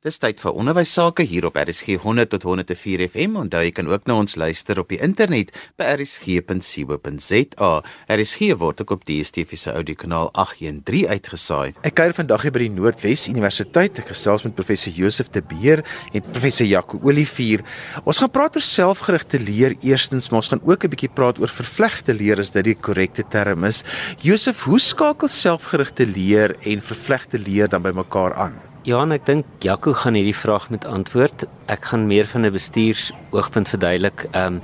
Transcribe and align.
Dis 0.00 0.16
tyd 0.16 0.38
vir 0.40 0.56
onderwys 0.56 0.94
sake 0.96 1.26
hier 1.28 1.44
op 1.44 1.58
RSG 1.60 1.98
100 2.00 2.30
tot 2.32 2.46
104 2.48 3.02
FM. 3.04 3.34
Onthou 3.36 3.60
jy 3.60 3.72
kan 3.76 3.88
ook 3.90 4.06
na 4.08 4.14
ons 4.22 4.32
luister 4.40 4.78
op 4.80 4.88
die 4.88 4.96
internet 5.04 5.50
by 5.76 5.90
rsg.co.za. 5.98 7.68
RSG 8.16 8.48
word 8.62 8.80
ook 8.80 8.94
op 8.96 9.04
DSTV 9.04 9.58
se 9.60 9.74
audiokanaal 9.76 10.30
813 10.40 11.12
uitgesaai. 11.12 11.74
Ek 11.84 11.98
kuier 12.00 12.16
vandag 12.16 12.46
hier 12.46 12.54
by 12.54 12.62
die 12.62 12.70
Noordwes 12.78 13.26
Universiteit. 13.28 14.00
Ek 14.00 14.08
gesels 14.14 14.46
met 14.48 14.56
professor 14.56 14.96
Josef 14.96 15.28
de 15.36 15.44
Beer 15.52 15.84
en 16.14 16.24
professor 16.30 16.70
Jaco 16.70 16.96
Olivier. 17.04 17.60
Ons 18.06 18.22
gaan 18.24 18.32
praat 18.32 18.56
oor 18.56 18.64
selfgerigte 18.64 19.36
leer 19.44 19.76
eerstens, 19.84 20.30
maar 20.32 20.40
ons 20.40 20.48
gaan 20.54 20.64
ook 20.64 20.88
'n 20.88 20.92
bietjie 20.96 21.12
praat 21.12 21.36
oor 21.44 21.52
vervlegte 21.52 22.16
leer 22.16 22.40
as 22.40 22.56
dit 22.56 22.64
die 22.64 22.74
korrekte 22.88 23.28
term 23.28 23.68
is. 23.68 23.84
Josef, 24.24 24.64
hoe 24.64 24.80
skakel 24.80 25.28
selfgerigte 25.28 26.08
leer 26.08 26.56
en 26.64 26.80
vervlegte 26.80 27.36
leer 27.36 27.68
dan 27.68 27.82
by 27.82 27.92
mekaar 27.92 28.32
aan? 28.32 28.69
Ja, 28.88 29.02
ek 29.12 29.26
dink 29.28 29.48
Jaco 29.60 29.92
gaan 29.92 30.16
hierdie 30.16 30.32
vraag 30.32 30.70
met 30.72 30.86
antwoord. 30.88 31.42
Ek 31.68 31.90
gaan 31.90 32.06
meer 32.08 32.24
van 32.24 32.46
'n 32.46 32.52
bestuursoogpunt 32.52 33.68
verduidelik. 33.68 34.24
Ehm 34.32 34.54
um, 34.54 34.62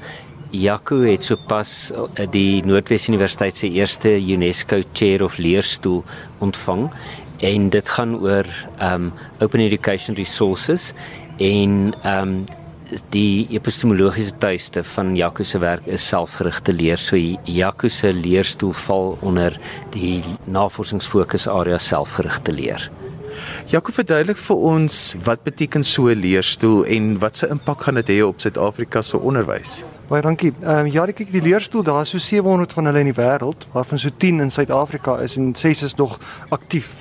Jaco 0.50 1.02
het 1.04 1.22
sopas 1.22 1.92
eh, 1.92 2.24
die 2.30 2.64
Noordwes 2.64 3.08
Universiteit 3.08 3.56
se 3.56 3.68
eerste 3.68 4.08
UNESCO 4.08 4.80
Chair 4.94 5.22
of 5.22 5.36
Leerstoel 5.36 6.02
ontvang 6.40 6.90
en 7.40 7.68
dit 7.68 7.88
gaan 7.88 8.16
oor 8.16 8.46
ehm 8.78 8.94
um, 8.94 9.12
Open 9.40 9.60
Education 9.60 10.16
Resources 10.16 10.94
en 11.36 11.92
ehm 12.02 12.22
um, 12.22 12.44
die 13.10 13.46
epistemologiese 13.50 14.38
tuiste 14.38 14.84
van 14.84 15.16
Jaco 15.16 15.42
se 15.42 15.58
werk 15.58 15.86
is 15.86 16.08
selfgerigte 16.08 16.72
leer. 16.72 16.96
So 16.96 17.16
Jaco 17.44 17.88
se 17.88 18.12
leerstoel 18.12 18.72
val 18.72 19.18
onder 19.20 19.60
die 19.90 20.22
navorsingsfokus 20.44 21.46
area 21.48 21.78
selfgerigte 21.78 22.52
leer. 22.52 22.90
Jaco 23.66 23.90
verduidelik 23.90 24.38
vir 24.38 24.60
ons 24.62 24.96
wat 25.26 25.40
beteken 25.42 25.82
so 25.82 26.06
'n 26.06 26.20
leerstoel 26.22 26.84
en 26.86 27.18
wat 27.18 27.36
se 27.36 27.48
impak 27.50 27.80
gaan 27.82 27.94
dit 27.94 28.08
hê 28.08 28.22
op 28.22 28.40
Suid-Afrika 28.40 29.02
se 29.02 29.18
onderwys? 29.18 29.84
Baie 30.08 30.22
dankie. 30.22 30.52
Ehm 30.62 30.86
um, 30.86 30.86
ja, 30.86 31.06
kyk 31.06 31.32
die 31.32 31.42
leerstoel, 31.42 31.82
daar 31.82 32.02
is 32.02 32.10
so 32.10 32.18
700 32.18 32.72
van 32.72 32.84
hulle 32.84 32.98
in 32.98 33.10
die 33.12 33.22
wêreld, 33.22 33.66
waarvan 33.72 33.98
so 33.98 34.08
10 34.16 34.40
in 34.40 34.50
Suid-Afrika 34.50 35.18
is 35.18 35.36
en 35.36 35.54
6 35.54 35.82
is 35.82 35.94
nog 35.94 36.18
aktief. 36.48 36.96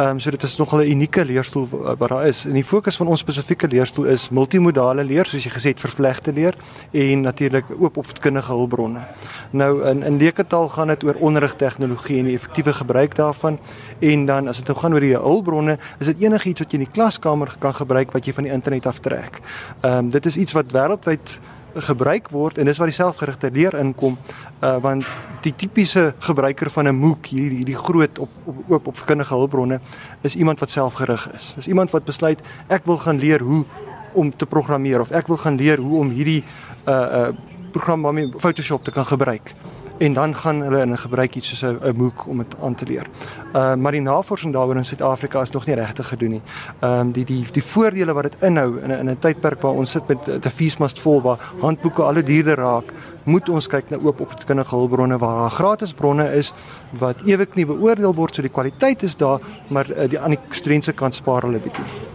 Ehm 0.00 0.08
um, 0.08 0.20
so 0.20 0.30
dit 0.30 0.42
is 0.42 0.56
nog 0.56 0.72
'n 0.72 0.80
unieke 0.80 1.24
leerstoel 1.24 1.68
wat 1.98 2.08
daar 2.08 2.26
is. 2.26 2.44
En 2.44 2.52
die 2.52 2.64
fokus 2.64 2.96
van 2.96 3.06
ons 3.06 3.20
spesifieke 3.20 3.68
leerstoel 3.68 4.04
is 4.04 4.28
multimodale 4.28 5.04
leer, 5.04 5.26
soos 5.26 5.44
jy 5.44 5.50
gesê 5.50 5.68
het, 5.68 5.80
verplegte 5.80 6.32
leer 6.32 6.54
en 6.90 7.20
natuurlik 7.20 7.64
oop 7.78 7.96
opvoedkundige 7.96 8.52
hulpbronne. 8.52 9.06
Nou 9.50 9.88
in 9.88 10.02
in 10.02 10.16
leeketaal 10.16 10.68
gaan 10.68 10.86
dit 10.86 11.04
oor 11.04 11.14
onderrigtegnologie 11.14 12.18
en 12.18 12.24
die 12.24 12.34
effektiewe 12.34 12.72
gebruik 12.72 13.14
daarvan. 13.14 13.58
En 13.98 14.26
dan 14.26 14.48
as 14.48 14.56
dit 14.56 14.66
nou 14.66 14.78
gaan 14.78 14.92
oor 14.92 15.00
die 15.00 15.16
hulpbronne, 15.16 15.78
is 15.98 16.06
dit 16.06 16.20
enigiets 16.20 16.60
wat 16.60 16.70
jy 16.70 16.78
in 16.78 16.84
die 16.84 16.92
klaskamer 16.92 17.54
kan 17.58 17.74
gebruik 17.74 18.12
wat 18.12 18.24
jy 18.24 18.32
van 18.32 18.44
die 18.44 18.52
internet 18.52 18.86
aftrek. 18.86 19.40
Ehm 19.80 19.98
um, 19.98 20.10
dit 20.10 20.26
is 20.26 20.36
iets 20.36 20.52
wat 20.52 20.72
wêreldwyd 20.72 21.40
gebruik 21.74 22.28
word 22.28 22.58
en 22.58 22.64
dis 22.64 22.78
waar 22.78 22.90
die 22.90 22.96
selfgerigte 22.96 23.50
leer 23.50 23.74
inkom 23.78 24.16
uh, 24.60 24.76
want 24.82 25.06
die 25.44 25.52
tipiese 25.56 26.14
gebruiker 26.18 26.70
van 26.70 26.88
'n 26.88 26.96
MOOC 26.96 27.26
hier 27.26 27.50
hierdie 27.50 27.76
groot 27.76 28.18
op 28.18 28.30
op 28.44 28.56
oop 28.68 28.86
op 28.86 29.02
kundige 29.06 29.34
hulpbronne 29.34 29.80
is 30.22 30.36
iemand 30.36 30.60
wat 30.60 30.70
selfgerig 30.70 31.32
is. 31.34 31.54
Dis 31.54 31.68
iemand 31.68 31.90
wat 31.90 32.04
besluit 32.04 32.42
ek 32.68 32.84
wil 32.84 32.96
gaan 32.96 33.18
leer 33.18 33.40
hoe 33.40 33.64
om 34.12 34.36
te 34.36 34.46
programmeer 34.46 35.00
of 35.00 35.10
ek 35.10 35.26
wil 35.26 35.36
gaan 35.36 35.56
leer 35.56 35.78
hoe 35.78 35.98
om 35.98 36.10
hierdie 36.10 36.44
uh 36.86 36.92
uh 36.94 37.28
program 37.70 38.02
waarmee 38.02 38.32
Photoshop 38.36 38.84
te 38.84 38.90
kan 38.90 39.06
gebruik 39.06 39.54
en 40.00 40.12
dan 40.12 40.34
gaan 40.36 40.60
hulle 40.60 40.80
in 40.80 40.92
'n 40.92 40.96
gebruik 40.96 41.34
iets 41.34 41.48
soos 41.48 41.62
'n 41.62 41.96
MOOC 41.96 42.26
om 42.26 42.38
dit 42.38 42.54
aan 42.62 42.74
te 42.74 42.86
leer. 42.86 43.06
Uh 43.54 43.74
maar 43.74 43.92
die 43.92 44.00
navorsing 44.00 44.52
daaroor 44.52 44.76
in 44.76 44.84
Suid-Afrika 44.84 45.40
is 45.40 45.50
nog 45.50 45.66
nie 45.66 45.74
regtig 45.74 46.08
gedoen 46.08 46.30
nie. 46.30 46.42
Ehm 46.80 46.98
um, 47.00 47.12
die 47.12 47.24
die 47.24 47.44
die 47.52 47.64
voordele 47.64 48.12
wat 48.12 48.22
dit 48.22 48.36
inhou 48.42 48.80
in 48.80 48.90
'n 48.90 48.98
in 48.98 49.10
'n 49.10 49.18
tydperk 49.18 49.60
waar 49.60 49.72
ons 49.72 49.90
sit 49.90 50.08
met 50.08 50.28
'n 50.28 50.50
feesmast 50.50 51.00
vol 51.00 51.22
waar 51.22 51.52
handboeke 51.60 52.02
al 52.02 52.14
hoe 52.14 52.22
duurder 52.22 52.56
raak, 52.56 52.92
moet 53.24 53.48
ons 53.48 53.66
kyk 53.66 53.90
na 53.90 53.96
oop 53.96 54.20
opvoedkundige 54.20 54.74
hulpbronne 54.74 55.18
waar 55.18 55.36
daar 55.36 55.50
gratis 55.50 55.92
bronne 55.92 56.32
is 56.32 56.52
wat 56.90 57.22
ewig 57.24 57.54
nie 57.54 57.66
beoordeel 57.66 58.14
word 58.14 58.34
so 58.34 58.42
die 58.42 58.50
kwaliteit 58.50 59.02
is 59.02 59.16
daar, 59.16 59.40
maar 59.68 59.90
uh, 59.90 60.08
die 60.08 60.18
aan 60.18 60.30
die 60.30 60.40
studente 60.50 60.92
kant 60.92 61.14
spaar 61.14 61.42
hulle 61.42 61.58
bietjie. 61.58 62.09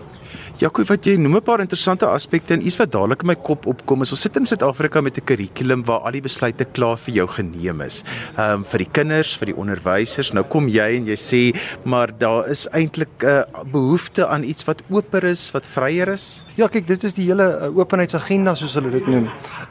Jaco, 0.55 0.85
wat 0.87 1.03
jy 1.03 1.17
noem 1.19 1.35
'n 1.35 1.43
paar 1.43 1.59
interessante 1.59 2.07
aspekte 2.07 2.53
en 2.53 2.61
iets 2.65 2.77
wat 2.79 2.91
dadelik 2.91 3.23
in 3.23 3.27
my 3.27 3.35
kop 3.35 3.65
opkom 3.67 4.01
is 4.01 4.11
ons 4.11 4.21
sit 4.21 4.37
in 4.37 4.45
Suid-Afrika 4.47 5.01
met 5.01 5.17
'n 5.17 5.25
kurrikulum 5.25 5.83
waar 5.83 5.99
al 6.07 6.11
die 6.11 6.21
besluite 6.21 6.63
klaar 6.71 6.97
vir 6.97 7.13
jou 7.13 7.27
geneem 7.27 7.81
is. 7.81 8.03
Ehm 8.37 8.63
um, 8.63 8.63
vir 8.63 8.77
die 8.77 8.91
kinders, 8.91 9.35
vir 9.35 9.47
die 9.47 9.55
onderwysers. 9.55 10.31
Nou 10.31 10.43
kom 10.43 10.69
jy 10.69 10.95
en 10.95 11.05
jy 11.07 11.17
sê, 11.17 11.59
maar 11.83 12.07
daar 12.17 12.47
is 12.47 12.67
eintlik 12.71 13.21
'n 13.21 13.27
uh, 13.27 13.43
behoefte 13.65 14.27
aan 14.27 14.43
iets 14.43 14.63
wat 14.63 14.81
oper 14.89 15.23
is, 15.25 15.51
wat 15.51 15.67
vryer 15.67 16.07
is. 16.07 16.44
Ja, 16.55 16.69
kyk, 16.71 16.85
dit 16.87 17.03
is 17.03 17.11
die 17.17 17.25
hele 17.27 17.45
uh, 17.51 17.67
openheidsagenda 17.75 18.53
soos 18.55 18.77
hulle 18.79 18.87
dit 18.93 19.07
noem. 19.11 19.25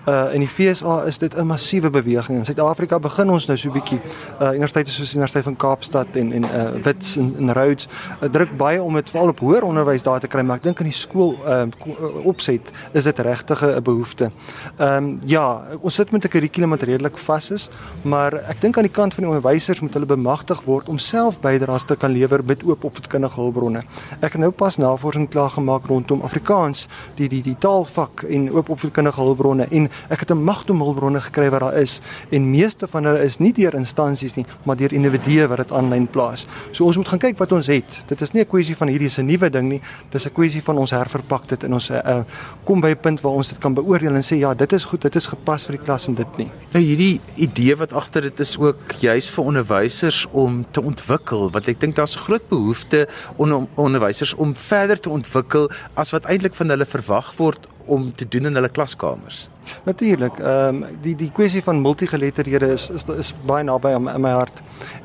Uh 0.04 0.34
in 0.36 0.42
die 0.42 0.48
FSA 0.50 0.98
is 1.08 1.16
dit 1.18 1.32
'n 1.32 1.46
massiewe 1.48 1.88
beweging. 1.90 2.38
In 2.38 2.44
Suid-Afrika 2.44 2.98
begin 2.98 3.30
ons 3.30 3.46
nou 3.46 3.56
so 3.56 3.68
'n 3.68 3.72
bietjie 3.72 4.00
uh 4.40 4.50
universiteite 4.52 4.92
soos 4.92 5.14
Universiteit 5.14 5.44
van 5.44 5.56
Kaapstad 5.56 6.16
en 6.16 6.32
en 6.32 6.44
uh 6.44 6.82
Wits 6.84 7.16
en, 7.16 7.34
en 7.38 7.52
Rhodes 7.52 7.88
uh, 8.22 8.28
druk 8.28 8.56
baie 8.56 8.82
om 8.82 8.94
dit 8.94 9.10
veral 9.10 9.28
op 9.28 9.40
hoër 9.40 9.64
onderwys 9.64 10.02
daar 10.02 10.20
te 10.20 10.26
kry, 10.26 10.42
maar 10.42 10.56
ek 10.56 10.62
dink 10.62 10.78
in 10.78 10.90
die 10.90 10.92
skool 10.92 11.38
ehm 11.46 11.70
uh, 11.86 12.26
opset 12.26 12.70
is 12.92 13.04
dit 13.04 13.18
regtig 13.18 13.64
'n 13.64 13.82
behoefte. 13.82 14.30
Ehm 14.76 15.04
um, 15.04 15.20
ja, 15.24 15.62
ons 15.80 15.94
sit 15.94 16.10
met 16.10 16.24
'n 16.24 16.28
kurrikulum 16.28 16.70
wat 16.70 16.82
redelik 16.82 17.18
vas 17.18 17.50
is, 17.50 17.70
maar 18.02 18.34
ek 18.34 18.60
dink 18.60 18.76
aan 18.76 18.84
die 18.84 18.92
kant 18.92 19.14
van 19.14 19.24
die 19.24 19.32
onderwysers 19.32 19.80
moet 19.80 19.94
hulle 19.94 20.06
bemagtig 20.06 20.62
word 20.64 20.88
om 20.88 20.98
self 20.98 21.40
bydraes 21.40 21.84
te 21.84 21.96
kan 21.96 22.10
lewer 22.10 22.44
met 22.44 22.62
oop 22.62 22.84
opvoedkundige 22.84 23.40
hulpbronne. 23.40 23.82
Ek 24.20 24.32
het 24.32 24.40
nou 24.40 24.50
pas 24.50 24.76
navorsing 24.76 25.30
klaar 25.30 25.50
gemaak 25.50 25.86
rondom 25.86 26.20
Afrikaans, 26.20 26.73
die 27.18 27.28
die 27.28 27.42
die 27.42 27.56
taalvak 27.58 28.24
en 28.28 28.48
oop 28.52 28.68
opvoedkundige 28.74 29.20
hulpbronne 29.20 29.66
en 29.70 29.88
ek 30.08 30.24
het 30.24 30.30
'n 30.30 30.44
magdom 30.44 30.82
hulpbronne 30.82 31.20
gekry 31.20 31.50
wat 31.50 31.60
daar 31.60 31.78
is 31.80 32.00
en 32.30 32.50
meeste 32.50 32.86
van 32.88 33.04
hulle 33.04 33.22
is 33.24 33.38
nie 33.38 33.52
deur 33.52 33.74
instansies 33.74 34.36
nie, 34.36 34.46
maar 34.64 34.76
deur 34.76 34.92
individue 34.92 35.46
wat 35.48 35.58
dit 35.58 35.72
aanlyn 35.72 36.06
plaas. 36.06 36.46
So 36.72 36.84
ons 36.84 36.96
moet 36.96 37.08
gaan 37.08 37.18
kyk 37.18 37.38
wat 37.38 37.52
ons 37.52 37.66
het. 37.66 38.02
Dit 38.06 38.20
is 38.20 38.32
nie 38.32 38.42
'n 38.42 38.48
kwessie 38.48 38.76
van 38.76 38.88
hierdie 38.88 39.06
is 39.06 39.18
'n 39.18 39.26
nuwe 39.26 39.50
ding 39.50 39.68
nie, 39.68 39.80
dis 40.10 40.26
'n 40.26 40.32
kwessie 40.32 40.62
van 40.62 40.76
ons 40.78 40.90
herverpak 40.90 41.48
dit 41.48 41.64
in 41.64 41.72
ons 41.72 41.90
uh, 41.90 42.22
kom 42.64 42.80
by 42.80 42.90
'n 42.90 43.00
punt 43.00 43.20
waar 43.20 43.32
ons 43.32 43.48
dit 43.48 43.58
kan 43.58 43.74
beoordeel 43.74 44.14
en 44.14 44.22
sê 44.22 44.38
ja, 44.38 44.54
dit 44.54 44.72
is 44.72 44.84
goed, 44.84 45.02
dit 45.02 45.16
is 45.16 45.26
gepas 45.26 45.64
vir 45.64 45.76
die 45.76 45.84
klas 45.84 46.08
en 46.08 46.14
dit 46.14 46.36
nie. 46.36 46.50
Nou 46.72 46.84
hierdie 46.84 47.20
idee 47.36 47.76
wat 47.76 47.92
agter 47.92 48.22
dit 48.22 48.40
is 48.40 48.58
ook 48.58 48.96
juis 49.00 49.30
vir 49.30 49.44
onderwysers 49.44 50.26
om 50.32 50.64
te 50.70 50.82
ontwikkel, 50.82 51.50
want 51.50 51.68
ek 51.68 51.80
dink 51.80 51.96
daar's 51.96 52.16
groot 52.16 52.48
behoefte 52.48 53.08
onder 53.36 53.66
onderwysers 53.74 54.34
om 54.34 54.54
verder 54.56 55.00
te 55.00 55.10
ontwikkel 55.10 55.68
as 55.94 56.12
wat 56.14 56.24
eintlik 56.24 56.54
van 56.64 56.72
hulle 56.72 56.88
verwag 56.88 57.34
word 57.36 57.68
om 57.86 58.08
te 58.16 58.24
doen 58.28 58.48
in 58.48 58.56
hulle 58.56 58.72
klaskamers. 58.72 59.48
Natuurlik. 59.84 60.38
Ehm 60.40 60.82
um, 60.82 60.96
die 61.00 61.14
die 61.16 61.30
kwessie 61.32 61.62
van 61.64 61.80
multigeletterdhede 61.80 62.70
is, 62.72 62.90
is 62.90 63.04
is 63.16 63.32
baie 63.48 63.64
naby 63.64 63.92
aan 63.96 64.20
my 64.20 64.32
hart. 64.32 64.62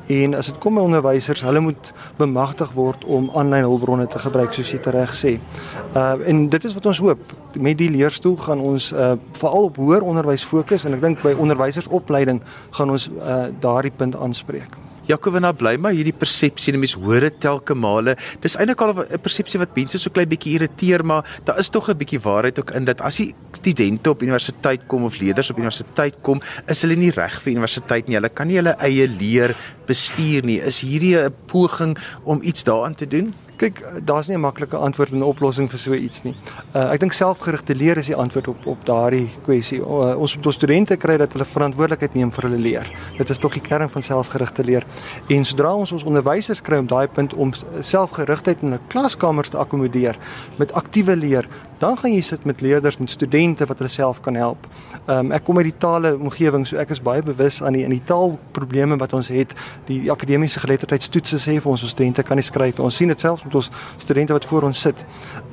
En 0.08 0.34
as 0.34 0.48
dit 0.48 0.58
kom 0.58 0.74
by 0.76 0.84
onderwysers, 0.84 1.42
hulle 1.44 1.60
moet 1.60 1.92
bemagtig 2.16 2.72
word 2.76 3.04
om 3.04 3.30
aanlyn 3.36 3.64
hulpbronne 3.68 4.06
te 4.06 4.18
gebruik 4.18 4.52
soos 4.56 4.72
jy 4.72 4.80
reg 4.96 5.14
sê. 5.16 5.36
Ehm 5.36 6.20
uh, 6.20 6.28
en 6.28 6.48
dit 6.48 6.64
is 6.64 6.76
wat 6.76 6.86
ons 6.92 7.02
hoop. 7.04 7.36
Met 7.56 7.78
die 7.78 7.90
leerstoel 7.90 8.36
gaan 8.36 8.60
ons 8.60 8.92
uh, 8.92 9.12
veral 9.32 9.68
op 9.72 9.76
hoër 9.76 10.06
onderwys 10.12 10.44
fokus 10.44 10.84
en 10.84 10.96
ek 10.96 11.04
dink 11.04 11.24
by 11.24 11.34
onderwysersopleiding 11.36 12.40
gaan 12.70 12.96
ons 12.96 13.10
uh, 13.10 13.48
daardie 13.60 13.96
punt 13.96 14.16
aanspreek. 14.16 14.76
Jakobina 15.10 15.50
bly 15.56 15.74
maar 15.80 15.94
hierdie 15.96 16.14
persepsie, 16.14 16.74
mense 16.78 16.98
hoor 17.00 17.26
dit 17.26 17.38
telke 17.42 17.74
male. 17.74 18.16
Dis 18.42 18.56
eintlik 18.56 18.80
al 18.84 18.94
'n 18.94 19.18
persepsie 19.22 19.58
wat 19.58 19.74
mense 19.76 19.98
so 19.98 20.10
klein 20.10 20.28
bietjie 20.28 20.54
irriteer, 20.58 21.04
maar 21.04 21.24
daar 21.44 21.58
is 21.58 21.68
tog 21.68 21.90
'n 21.90 21.98
bietjie 21.98 22.20
waarheid 22.20 22.58
ook 22.58 22.70
in 22.70 22.84
dat 22.84 23.00
as 23.00 23.16
die 23.16 23.34
studente 23.52 24.10
op 24.10 24.22
universiteit 24.22 24.86
kom 24.86 25.04
of 25.04 25.18
leerders 25.20 25.50
op 25.50 25.58
universiteit 25.58 26.14
kom, 26.22 26.40
is 26.68 26.82
hulle 26.82 26.96
nie 26.96 27.10
reg 27.10 27.40
vir 27.42 27.52
universiteit 27.52 28.06
nie. 28.06 28.16
Hulle 28.16 28.28
kan 28.28 28.46
nie 28.46 28.56
hulle 28.56 28.76
eie 28.78 29.08
leer 29.08 29.56
bestuur 29.86 30.44
nie. 30.44 30.60
Is 30.60 30.80
hierdie 30.80 31.16
'n 31.16 31.34
poging 31.46 31.96
om 32.24 32.40
iets 32.42 32.64
daaraan 32.64 32.94
te 32.94 33.06
doen? 33.06 33.34
Kyk, 33.60 33.82
daar's 34.08 34.28
nie 34.28 34.36
'n 34.36 34.40
maklike 34.40 34.76
antwoord 34.76 35.12
en 35.12 35.22
oplossing 35.22 35.68
vir 35.68 35.78
so 35.78 35.92
iets 35.92 36.22
nie. 36.22 36.34
Uh, 36.74 36.92
ek 36.92 37.00
dink 37.00 37.12
selfgerigte 37.12 37.74
leer 37.74 37.98
is 37.98 38.06
die 38.06 38.16
antwoord 38.16 38.48
op 38.48 38.66
op 38.66 38.86
daardie 38.86 39.28
kwessie. 39.44 39.80
Uh, 39.80 40.16
ons 40.16 40.36
moet 40.36 40.46
ons 40.46 40.54
studente 40.54 40.96
kry 40.96 41.16
dat 41.16 41.32
hulle 41.32 41.44
verantwoordelikheid 41.44 42.14
neem 42.14 42.32
vir 42.32 42.42
hulle 42.48 42.58
leer. 42.58 42.90
Dit 43.18 43.30
is 43.30 43.38
tog 43.38 43.52
die 43.52 43.60
kern 43.60 43.90
van 43.90 44.02
selfgerigte 44.02 44.64
leer. 44.64 44.86
En 45.28 45.44
sodra 45.44 45.74
ons 45.74 45.92
ons 45.92 46.04
onderwysers 46.04 46.62
kry 46.62 46.78
om 46.78 46.86
daai 46.86 47.08
punt 47.08 47.34
om 47.34 47.52
selfgerigtheid 47.80 48.62
in 48.62 48.74
'n 48.74 48.80
klaskamers 48.88 49.48
te 49.48 49.58
akkommodeer 49.58 50.16
met 50.56 50.72
aktiewe 50.72 51.16
leer, 51.16 51.48
dan 51.78 51.96
gaan 51.96 52.12
jy 52.12 52.20
sit 52.20 52.44
met 52.44 52.60
leerders 52.60 52.98
met 52.98 53.10
studente 53.10 53.66
wat 53.66 53.78
hulle 53.78 53.90
self 53.90 54.20
kan 54.20 54.34
help. 54.34 54.66
Um, 55.06 55.32
ek 55.32 55.44
kom 55.44 55.56
uit 55.56 55.70
die 55.70 55.78
tale 55.78 56.12
omgewing, 56.18 56.66
so 56.66 56.76
ek 56.76 56.90
is 56.90 57.00
baie 57.00 57.22
bewus 57.22 57.62
aan 57.62 57.72
die 57.72 57.84
in 57.84 57.90
die 57.90 58.04
taalprobleme 58.04 58.98
wat 59.00 59.12
ons 59.16 59.28
het. 59.32 59.54
Die, 59.88 60.00
die 60.00 60.10
akademiese 60.12 60.60
geletterdheidstoetse 60.60 61.38
sê 61.40 61.56
vir 61.56 61.72
ons 61.72 61.82
ons 61.82 61.90
studente 61.90 62.22
kan 62.22 62.36
nie 62.36 62.44
skryf. 62.44 62.80
Ons 62.84 62.96
sien 63.00 63.08
dit 63.08 63.20
selfs 63.20 63.46
met 63.50 63.58
ons 63.58 63.70
studente 63.98 64.32
wat 64.32 64.46
voor 64.46 64.68
ons 64.70 64.80
sit. 64.80 65.04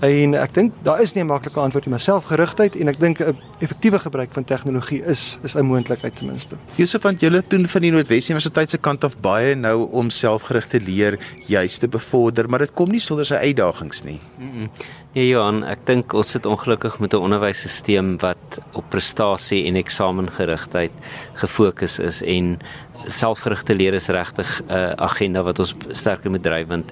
En 0.05 0.35
ek 0.37 0.53
dink 0.53 0.73
daar 0.85 1.01
is 1.01 1.13
nie 1.15 1.23
'n 1.23 1.27
maklike 1.27 1.59
antwoord 1.59 1.85
nie, 1.85 1.93
maar 1.95 2.05
selfgerigtheid 2.05 2.75
en 2.75 2.87
ek 2.87 2.99
dink 2.99 3.19
'n 3.19 3.37
effektiewe 3.59 3.99
gebruik 3.99 4.33
van 4.33 4.43
tegnologie 4.43 5.03
is 5.03 5.39
is 5.43 5.55
'n 5.55 5.65
moontlikheid 5.65 6.15
ten 6.15 6.27
minste. 6.27 6.55
Josef 6.75 7.01
van 7.01 7.15
julle 7.15 7.43
doen 7.47 7.67
van 7.67 7.81
die 7.81 7.91
Noordwes 7.91 8.29
Universiteit 8.29 8.69
se 8.69 8.77
kant 8.77 9.03
af 9.03 9.17
baie 9.19 9.55
nou 9.55 9.89
om 9.91 10.09
selfgerigte 10.09 10.79
leer 10.79 11.17
juis 11.47 11.77
te 11.77 11.87
bevorder, 11.87 12.49
maar 12.49 12.59
dit 12.59 12.73
kom 12.73 12.89
nie 12.89 12.99
sonder 12.99 13.25
sy 13.25 13.35
uitdagings 13.35 14.03
nie. 14.03 14.19
Mm 14.37 14.51
-mm. 14.51 14.69
Ja 15.13 15.21
Johan, 15.21 15.63
ek 15.63 15.85
dink 15.85 16.13
ons 16.13 16.31
sit 16.31 16.45
ongelukkig 16.45 16.99
met 16.99 17.13
'n 17.13 17.17
onderwysstelsel 17.17 18.17
wat 18.19 18.59
op 18.73 18.83
prestasie 18.89 19.65
en 19.65 19.75
eksamengerigtheid 19.75 20.91
gefokus 21.33 21.99
is 21.99 22.21
en 22.21 22.59
selfgerigte 23.05 23.75
leer 23.75 23.93
is 23.93 24.07
regtig 24.07 24.61
'n 24.61 24.73
uh, 24.73 24.91
agenda 24.91 25.43
wat 25.43 25.59
ons 25.59 25.75
sterker 25.91 26.29
moet 26.29 26.43
dryf 26.43 26.67
want 26.67 26.91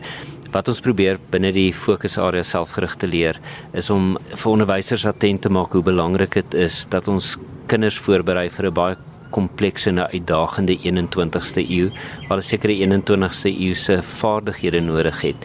wat 0.55 0.69
ons 0.71 0.79
probeer 0.79 1.19
binne 1.33 1.51
die 1.55 1.71
fokusarea 1.75 2.43
selfgerigte 2.47 3.09
leer 3.11 3.39
is 3.75 3.89
om 3.91 4.13
vir 4.31 4.51
onderwysers 4.53 5.03
attent 5.09 5.43
te 5.43 5.51
maak 5.51 5.75
hoe 5.75 5.83
belangrik 5.83 6.39
dit 6.39 6.55
is 6.63 6.85
dat 6.93 7.09
ons 7.11 7.33
kinders 7.67 7.97
voorberei 7.99 8.47
vir 8.49 8.71
'n 8.71 8.77
baie 8.79 8.95
komplekse 9.35 9.91
en 9.91 10.03
uitdagende 10.05 10.77
21ste 10.83 11.63
eeu 11.63 11.91
waar 12.29 12.39
'n 12.39 12.49
sekere 12.51 12.75
21ste 12.85 13.51
eeu 13.51 13.73
se 13.75 13.99
vaardighede 14.01 14.81
nodig 14.81 15.21
het. 15.21 15.35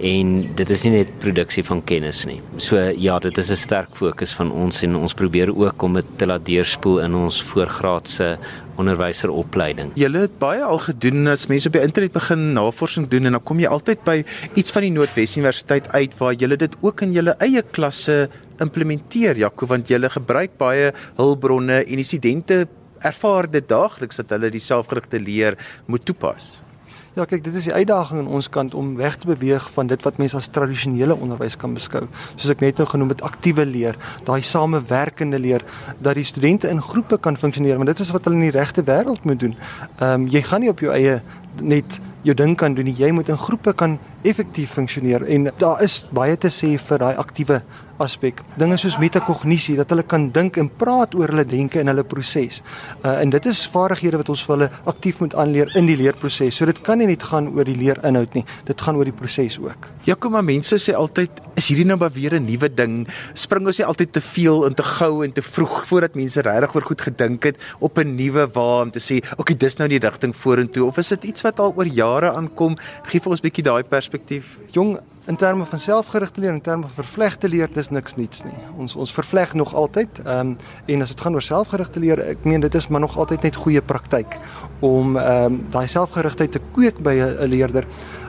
En 0.00 0.54
dit 0.54 0.70
is 0.70 0.82
nie 0.82 0.92
net 0.92 1.18
produksie 1.18 1.64
van 1.64 1.84
kennis 1.84 2.24
nie. 2.26 2.40
So 2.56 2.76
ja, 2.96 3.18
dit 3.18 3.38
is 3.38 3.50
'n 3.50 3.56
sterk 3.56 3.96
fokus 3.96 4.34
van 4.34 4.52
ons 4.52 4.82
en 4.82 4.96
ons 4.96 5.14
probeer 5.14 5.56
ook 5.56 5.82
om 5.82 5.94
dit 5.94 6.06
te 6.16 6.26
laat 6.26 6.46
deurspoel 6.46 7.00
in 7.00 7.14
ons 7.14 7.42
voorgraadse 7.42 8.38
onderwyseropleiding. 8.80 9.92
Julle 9.94 10.26
het 10.26 10.38
baie 10.38 10.62
al 10.62 10.78
gedoen 10.78 11.26
as 11.32 11.46
mense 11.50 11.68
op 11.70 11.76
die 11.76 11.82
internet 11.82 12.12
begin 12.12 12.52
navorsing 12.56 13.08
doen 13.08 13.28
en 13.28 13.36
dan 13.38 13.42
kom 13.42 13.60
jy 13.62 13.70
altyd 13.72 14.02
by 14.04 14.16
iets 14.54 14.74
van 14.74 14.86
die 14.86 14.92
Noordwes 14.94 15.36
Universiteit 15.36 15.88
uit 15.92 16.16
waar 16.18 16.34
julle 16.34 16.56
dit 16.60 16.76
ook 16.80 17.04
in 17.06 17.14
julle 17.16 17.36
eie 17.40 17.62
klasse 17.62 18.26
implementeer 18.62 19.36
Jaco 19.36 19.68
want 19.68 19.88
julle 19.92 20.10
gebruik 20.12 20.56
baie 20.60 20.92
hulpbronne 21.16 21.82
en 21.84 22.02
die 22.02 22.06
studente 22.06 22.66
ervaar 23.00 23.50
dit 23.50 23.68
daagliks 23.68 24.22
dat 24.22 24.30
hulle 24.30 24.50
die 24.50 24.62
selfgerigte 24.62 25.20
leer 25.20 25.58
moet 25.86 26.04
toepas. 26.04 26.56
Ja, 27.16 27.24
kyk, 27.24 27.46
dit 27.46 27.54
is 27.56 27.64
die 27.64 27.72
uitdaging 27.72 28.18
aan 28.20 28.34
ons 28.36 28.50
kant 28.52 28.74
om 28.76 28.90
weg 28.98 29.14
te 29.16 29.30
beweeg 29.30 29.70
van 29.72 29.88
dit 29.88 30.02
wat 30.04 30.18
mense 30.20 30.36
as 30.36 30.50
tradisionele 30.52 31.14
onderwys 31.16 31.54
kan 31.56 31.72
beskou. 31.72 32.02
Soos 32.34 32.52
ek 32.52 32.60
net 32.60 32.76
nou 32.76 32.84
genoem 32.90 33.14
het, 33.14 33.22
aktiewe 33.24 33.64
leer, 33.64 33.96
daai 34.28 34.42
samewerkende 34.44 35.40
leer 35.40 35.64
dat 35.96 36.20
die 36.20 36.26
studente 36.28 36.68
in 36.68 36.82
groepe 36.84 37.16
kan 37.24 37.40
funksioneer, 37.40 37.80
want 37.80 37.88
dit 37.88 38.02
is 38.04 38.12
wat 38.12 38.28
hulle 38.28 38.36
in 38.36 38.50
die 38.50 38.52
regte 38.58 38.84
wêreld 38.84 39.24
moet 39.24 39.40
doen. 39.40 39.56
Ehm 39.96 40.26
um, 40.26 40.28
jy 40.28 40.44
gaan 40.44 40.66
nie 40.66 40.74
op 40.74 40.84
jou 40.84 40.92
eie 40.92 41.22
net 41.64 41.96
jou 42.26 42.36
ding 42.36 42.52
kan 42.60 42.76
doen 42.76 42.84
nie. 42.84 42.96
Jy 43.00 43.08
moet 43.16 43.32
in 43.32 43.40
groepe 43.40 43.72
kan 43.72 43.96
effektief 44.26 44.76
funksioneer 44.76 45.24
en 45.24 45.48
daar 45.56 45.80
is 45.88 46.02
baie 46.12 46.36
te 46.36 46.52
sê 46.52 46.74
vir 46.76 47.00
daai 47.00 47.14
aktiewe 47.16 47.62
aspek. 47.98 48.42
Dinge 48.56 48.76
soos 48.78 48.98
metakognisie 48.98 49.76
dat 49.76 49.90
hulle 49.90 50.02
kan 50.02 50.30
dink 50.30 50.56
en 50.56 50.68
praat 50.68 51.14
oor 51.14 51.28
hulle 51.32 51.44
denke 51.44 51.80
en 51.80 51.90
hulle 51.92 52.04
proses. 52.04 52.62
Uh 53.02 53.16
en 53.22 53.30
dit 53.30 53.46
is 53.46 53.62
vaardighede 53.72 54.20
wat 54.20 54.28
ons 54.28 54.42
vir 54.46 54.54
hulle 54.56 54.70
aktief 54.92 55.20
moet 55.20 55.34
aanleer 55.34 55.70
in 55.76 55.86
die 55.86 55.96
leerproses. 55.96 56.56
So 56.56 56.66
dit 56.68 56.80
kan 56.84 56.98
nie 56.98 57.08
net 57.10 57.22
gaan 57.22 57.48
oor 57.54 57.64
die 57.64 57.76
leerinhoud 57.76 58.34
nie. 58.34 58.44
Dit 58.68 58.80
gaan 58.80 58.96
oor 58.96 59.08
die 59.08 59.16
proses 59.16 59.58
ook. 59.58 59.88
Ja, 60.06 60.14
kom 60.14 60.36
maar 60.36 60.44
mense 60.46 60.78
sê 60.78 60.94
altyd 60.94 61.40
is 61.56 61.70
hierdie 61.70 61.86
nou 61.88 61.96
maar 61.98 62.12
weer 62.12 62.34
'n 62.34 62.44
nuwe 62.44 62.68
ding. 62.68 63.08
Spring 63.34 63.66
ons 63.66 63.78
nie 63.78 63.86
altyd 63.86 64.12
te 64.12 64.20
veel 64.20 64.66
en 64.66 64.74
te 64.74 64.82
gou 64.82 65.24
en 65.24 65.32
te 65.32 65.42
vroeg 65.42 65.86
voordat 65.86 66.14
mense 66.14 66.40
regtig 66.40 66.74
oor 66.74 66.82
goed 66.82 67.00
gedink 67.00 67.44
het 67.44 67.56
op 67.80 67.98
'n 67.98 68.14
nuwe 68.14 68.46
wa 68.54 68.82
om 68.82 68.90
te 68.90 69.00
sê, 69.00 69.16
"Oké, 69.16 69.40
okay, 69.40 69.56
dis 69.56 69.76
nou 69.78 69.88
die 69.88 69.98
rigting 69.98 70.36
vorentoe." 70.36 70.86
Of 70.86 70.98
is 70.98 71.08
dit 71.08 71.24
iets 71.24 71.42
wat 71.42 71.60
al 71.60 71.72
oor 71.76 71.86
jare 71.86 72.32
aankom? 72.32 72.76
Gee 73.04 73.20
vir 73.20 73.30
ons 73.30 73.40
'n 73.40 73.48
bietjie 73.48 73.64
daai 73.64 73.84
perspektief. 73.84 74.58
Jong, 74.72 74.98
in 75.26 75.36
terme 75.36 75.64
van 75.64 75.78
selfgerigte 75.78 76.40
leer 76.40 76.52
in 76.52 76.60
terme 76.60 76.82
van 76.82 77.04
vervlegte 77.04 77.48
leer 77.48 77.68
dis 77.72 77.88
niks 77.90 78.14
niets 78.14 78.42
nie. 78.46 78.58
Ons 78.78 78.94
ons 78.96 79.12
vervleg 79.12 79.54
nog 79.54 79.74
altyd. 79.74 80.20
Ehm 80.24 80.38
um, 80.38 80.56
en 80.86 81.02
as 81.02 81.08
dit 81.14 81.20
gaan 81.20 81.34
oor 81.34 81.42
selfgerigte 81.42 82.00
leer, 82.00 82.22
ek 82.30 82.44
meen 82.44 82.60
dit 82.60 82.74
is 82.74 82.88
maar 82.88 83.00
nog 83.00 83.16
altyd 83.18 83.42
net 83.42 83.56
goeie 83.56 83.82
praktyk 83.82 84.38
om 84.80 85.16
ehm 85.16 85.44
um, 85.44 85.58
daai 85.70 85.88
selfgerigtheid 85.88 86.52
te 86.52 86.62
kweek 86.72 87.02
by 87.02 87.14
'n 87.14 87.48
leerder. 87.50 87.86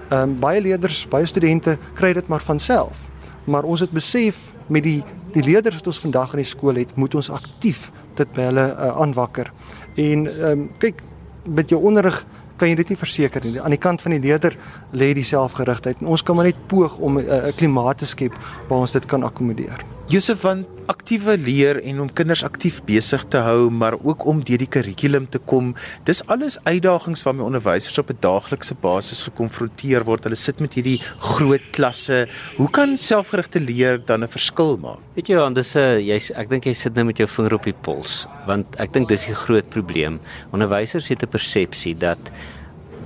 Ehm 0.10 0.22
um, 0.22 0.40
baie 0.40 0.62
leerders, 0.62 1.06
baie 1.08 1.26
studente 1.26 1.78
kry 1.94 2.14
dit 2.14 2.28
maar 2.28 2.42
van 2.42 2.60
self. 2.60 3.06
Maar 3.46 3.64
ons 3.64 3.80
het 3.80 3.92
besef 3.92 4.54
met 4.68 4.84
die 4.84 5.04
die 5.32 5.44
leerders 5.44 5.76
wat 5.76 5.88
ons 5.88 6.00
vandag 6.00 6.34
in 6.34 6.40
die 6.42 6.50
skool 6.50 6.76
het, 6.76 6.96
moet 6.96 7.16
ons 7.16 7.30
aktief 7.30 7.92
dit 8.16 8.34
by 8.34 8.42
hulle 8.42 8.66
uh, 8.74 9.02
aanwakker. 9.02 9.52
En 9.96 10.28
ehm 10.28 10.52
um, 10.52 10.70
kyk 10.78 11.04
met 11.48 11.70
jou 11.70 11.82
onderrig 11.82 12.26
kan 12.58 12.70
jy 12.70 12.76
dit 12.76 12.90
nie 12.90 12.98
verseker 12.98 13.46
nie. 13.46 13.60
Aan 13.62 13.76
die 13.76 13.82
kant 13.82 14.02
van 14.02 14.16
die 14.16 14.22
leerder 14.24 14.58
lê 14.92 15.14
die 15.18 15.26
selfgerigtheid 15.28 16.02
en 16.02 16.08
ons 16.14 16.24
kan 16.24 16.36
maar 16.36 16.50
net 16.50 16.68
poog 16.68 16.98
om 16.98 17.20
'n 17.20 17.26
uh, 17.26 17.54
klimaat 17.56 17.98
te 17.98 18.06
skep 18.06 18.34
waar 18.68 18.80
ons 18.80 18.92
dit 18.92 19.06
kan 19.06 19.24
akkommodeer. 19.24 19.86
Josef 20.08 20.40
van 20.40 20.66
aktiewe 20.92 21.38
leer 21.38 21.80
en 21.84 22.00
om 22.04 22.10
kinders 22.14 22.44
aktief 22.48 22.80
besig 22.88 23.24
te 23.32 23.42
hou, 23.44 23.70
maar 23.70 23.98
ook 24.00 24.26
om 24.30 24.40
deur 24.44 24.62
die 24.62 24.70
kurrikulum 24.72 25.28
te 25.30 25.40
kom. 25.40 25.74
Dis 26.08 26.24
alles 26.32 26.58
uitdagings 26.64 27.24
waarmee 27.26 27.46
onderwysers 27.46 27.98
op 28.00 28.10
'n 28.10 28.18
daaglikse 28.20 28.76
basis 28.82 29.24
gekonfronteer 29.24 30.04
word. 30.04 30.24
Hulle 30.24 30.36
sit 30.36 30.60
met 30.60 30.74
hierdie 30.74 31.02
groot 31.20 31.66
klasse. 31.72 32.28
Hoe 32.58 32.70
kan 32.70 32.98
selfgerigte 32.98 33.60
leer 33.60 34.00
dan 34.06 34.24
'n 34.24 34.28
verskil 34.28 34.78
maak? 34.78 35.00
Weet 35.16 35.28
jy, 35.28 35.54
dis 35.54 35.76
'n 35.76 36.02
jy's 36.02 36.32
ek 36.32 36.50
dink 36.50 36.66
jy 36.66 36.74
sit 36.74 36.96
nou 36.96 37.06
met 37.06 37.18
jou 37.18 37.28
vinger 37.28 37.54
op 37.54 37.64
die 37.64 37.74
pols, 37.82 38.28
want 38.46 38.68
ek 38.80 38.94
dink 38.94 39.08
dis 39.08 39.26
die 39.26 39.36
groot 39.36 39.70
probleem. 39.70 40.20
Onderwysers 40.52 41.08
het 41.08 41.24
'n 41.24 41.30
persepsie 41.30 41.96
dat 41.98 42.32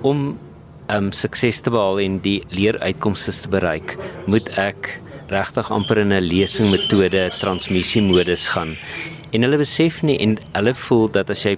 om 0.01 0.37
um 0.89 1.11
sukses 1.11 1.61
te 1.61 1.69
behaal 1.69 1.99
en 1.99 2.19
die 2.19 2.43
leeruitkomste 2.49 3.31
te 3.31 3.49
bereik, 3.49 3.97
moet 4.27 4.49
ek 4.57 4.99
regtig 5.31 5.71
amper 5.71 5.97
in 5.97 6.11
'n 6.11 6.27
lesing 6.27 6.69
metode 6.69 7.31
transmissiemodus 7.39 8.47
gaan. 8.47 8.75
En 9.31 9.41
hulle 9.41 9.57
besef 9.57 10.01
nie 10.03 10.17
en 10.19 10.37
hulle 10.51 10.73
voel 10.73 11.11
dat 11.11 11.29
as 11.29 11.43
jy 11.43 11.57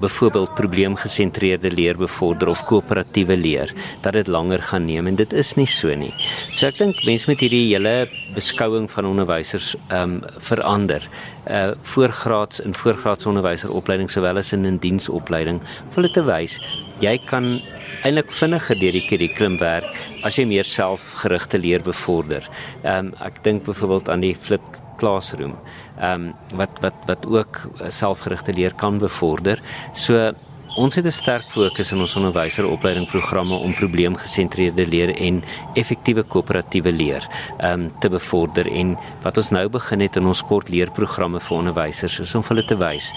byvoorbeeld 0.00 0.54
probleemgesentreerde 0.54 1.70
leer 1.70 1.98
bevorder 1.98 2.48
of 2.48 2.62
koöperatiewe 2.68 3.36
leer 3.36 3.72
dat 4.00 4.12
dit 4.12 4.28
langer 4.28 4.62
gaan 4.62 4.86
neem 4.86 5.06
en 5.06 5.16
dit 5.16 5.32
is 5.32 5.54
nie 5.58 5.66
so 5.66 5.94
nie. 5.94 6.12
So 6.52 6.66
ek 6.66 6.78
dink 6.78 7.04
mense 7.06 7.30
met 7.30 7.42
hierdie 7.44 7.66
hele 7.72 7.94
beskouing 8.34 8.88
van 8.90 9.10
onderwysers 9.10 9.74
ehm 9.88 10.18
um, 10.18 10.20
verander. 10.38 11.08
Uh 11.50 11.72
voorgraads 11.94 12.62
en 12.64 12.74
voorgraadse 12.74 13.28
onderwyseropleiding 13.28 14.10
sowel 14.10 14.40
as 14.40 14.52
in 14.52 14.66
'n 14.66 14.78
diensopleiding 14.78 15.60
hulle 15.94 16.10
te 16.10 16.24
wys 16.24 16.60
jy 17.02 17.18
kan 17.26 17.60
eintlik 18.04 18.30
vinniger 18.32 18.78
deur 18.78 18.96
die 18.96 19.06
kurrikulum 19.08 19.58
werk 19.58 19.98
as 20.24 20.38
jy 20.38 20.44
meer 20.48 20.64
selfgerigte 20.68 21.58
leer 21.58 21.82
bevorder. 21.82 22.46
Ehm 22.84 23.10
um, 23.10 23.12
ek 23.20 23.42
dink 23.44 23.64
byvoorbeeld 23.64 24.08
aan 24.08 24.24
die 24.24 24.34
flip 24.34 24.83
classroom. 25.04 25.54
Ehm 26.00 26.32
um, 26.32 26.32
wat 26.56 26.80
wat 26.80 27.06
wat 27.10 27.28
ook 27.28 27.62
selfgerigte 27.88 28.56
leer 28.56 28.74
kan 28.74 28.98
bevorder. 28.98 29.62
So 29.92 30.32
Ons 30.74 30.96
het 30.98 31.06
'n 31.06 31.10
sterk 31.10 31.50
fokus 31.50 31.92
in 31.92 32.00
ons 32.00 32.16
onderwyseropleidingprogramme 32.16 33.54
om 33.54 33.74
probleemgesentreerde 33.74 34.86
leer 34.86 35.14
en 35.16 35.44
effektiewe 35.74 36.22
koöperatiewe 36.22 36.92
leer 36.92 37.22
um, 37.62 37.92
te 38.00 38.08
bevorder 38.08 38.66
en 38.66 38.98
wat 39.22 39.36
ons 39.36 39.50
nou 39.50 39.68
begin 39.68 40.00
het 40.00 40.16
in 40.16 40.26
ons 40.26 40.42
kort 40.42 40.68
leerprogramme 40.68 41.40
vir 41.40 41.56
onderwysers 41.56 42.18
is 42.20 42.34
om 42.34 42.42
hulle 42.48 42.64
te 42.64 42.76
wys 42.76 43.12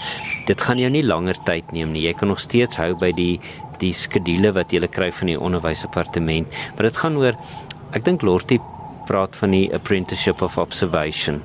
dit 0.46 0.60
gaan 0.60 0.78
jou 0.78 0.90
nie 0.90 1.02
langer 1.02 1.42
tyd 1.44 1.72
neem 1.72 1.92
nie 1.92 2.06
jy 2.06 2.14
kan 2.14 2.28
nog 2.28 2.40
steeds 2.40 2.76
hou 2.76 2.94
by 2.94 3.10
die 3.12 3.40
die 3.78 3.92
skedule 3.92 4.52
wat 4.52 4.72
jy 4.72 4.86
kry 4.86 5.10
van 5.10 5.26
die 5.26 5.40
onderwysdepartement 5.40 6.46
maar 6.76 6.86
dit 6.86 6.96
gaan 6.96 7.16
oor 7.16 7.34
ek 7.90 8.04
dink 8.04 8.22
Lortie 8.22 8.60
praat 9.08 9.36
van 9.40 9.56
die 9.56 9.66
apprenticeship 9.74 10.42
of 10.44 10.58
observation 10.60 11.42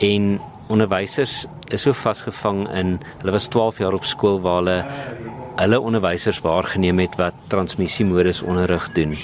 en 0.00 0.40
onderwysers 0.72 1.44
is 1.72 1.84
so 1.84 1.92
vasgevang 1.92 2.64
in 2.72 2.98
hulle 3.20 3.36
was 3.36 3.48
12 3.52 3.78
jaar 3.84 3.96
op 3.96 4.04
skool 4.08 4.40
waar 4.44 4.62
hulle 4.62 4.78
hulle 5.60 5.80
onderwysers 5.80 6.40
waargeneem 6.44 6.98
het 7.04 7.16
wat 7.20 7.34
transmissiemodus 7.52 8.42
onderrig 8.42 8.88
doen. 8.96 9.14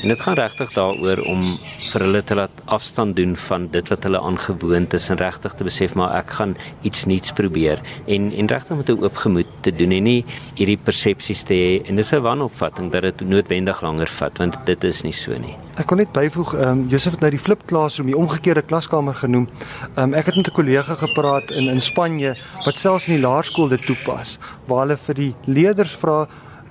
En 0.00 0.08
dit 0.08 0.20
gaan 0.20 0.34
regtig 0.34 0.70
daaroor 0.72 1.20
om 1.28 1.42
vir 1.90 2.04
hulle 2.04 2.22
te 2.24 2.36
laat 2.38 2.60
afstand 2.72 3.16
doen 3.16 3.34
van 3.36 3.66
dit 3.72 3.88
wat 3.92 4.06
hulle 4.06 4.20
aangewoond 4.20 4.94
is 4.96 5.08
en 5.12 5.18
regtig 5.20 5.54
te 5.58 5.66
besef 5.66 5.94
maar 5.98 6.14
ek 6.16 6.32
gaan 6.38 6.54
iets 6.88 7.04
nuuts 7.10 7.34
probeer 7.36 7.82
en 8.06 8.30
en 8.32 8.48
regtig 8.48 8.76
met 8.76 8.88
'n 8.88 9.02
oop 9.04 9.16
gemoed 9.16 9.50
te 9.60 9.72
doen 9.76 9.92
en 9.92 10.02
nie 10.02 10.24
hierdie 10.54 10.78
persepsies 10.78 11.42
te 11.42 11.54
hê 11.54 11.88
en 11.88 11.96
dis 11.96 12.12
'n 12.12 12.22
wanopvatting 12.22 12.90
dat 12.92 13.02
dit 13.02 13.20
noodwendig 13.28 13.82
langer 13.82 14.08
vat 14.08 14.38
want 14.38 14.56
dit 14.66 14.84
is 14.84 15.02
nie 15.02 15.12
so 15.12 15.38
nie. 15.38 15.56
Ek 15.76 15.86
kon 15.86 15.98
net 15.98 16.12
byvoeg 16.12 16.54
ehm 16.54 16.68
um, 16.68 16.88
Josef 16.88 17.12
het 17.12 17.20
nou 17.20 17.30
die 17.30 17.38
flip 17.38 17.66
classroom, 17.66 18.06
die 18.06 18.16
omgekeerde 18.16 18.62
klaskamer 18.62 19.14
genoem. 19.14 19.48
Ehm 19.96 20.02
um, 20.02 20.14
ek 20.14 20.26
het 20.26 20.36
met 20.36 20.48
'n 20.48 20.52
kollega 20.52 20.94
gepraat 20.94 21.50
in 21.50 21.68
in 21.68 21.80
Spanje 21.80 22.36
wat 22.64 22.78
selfs 22.78 23.08
in 23.08 23.14
die 23.14 23.22
laerskool 23.22 23.68
dit 23.68 23.86
toepas 23.86 24.38
waar 24.66 24.80
hulle 24.86 24.96
vir 24.96 25.14
die 25.14 25.34
leerders 25.44 25.94
vra 25.94 26.28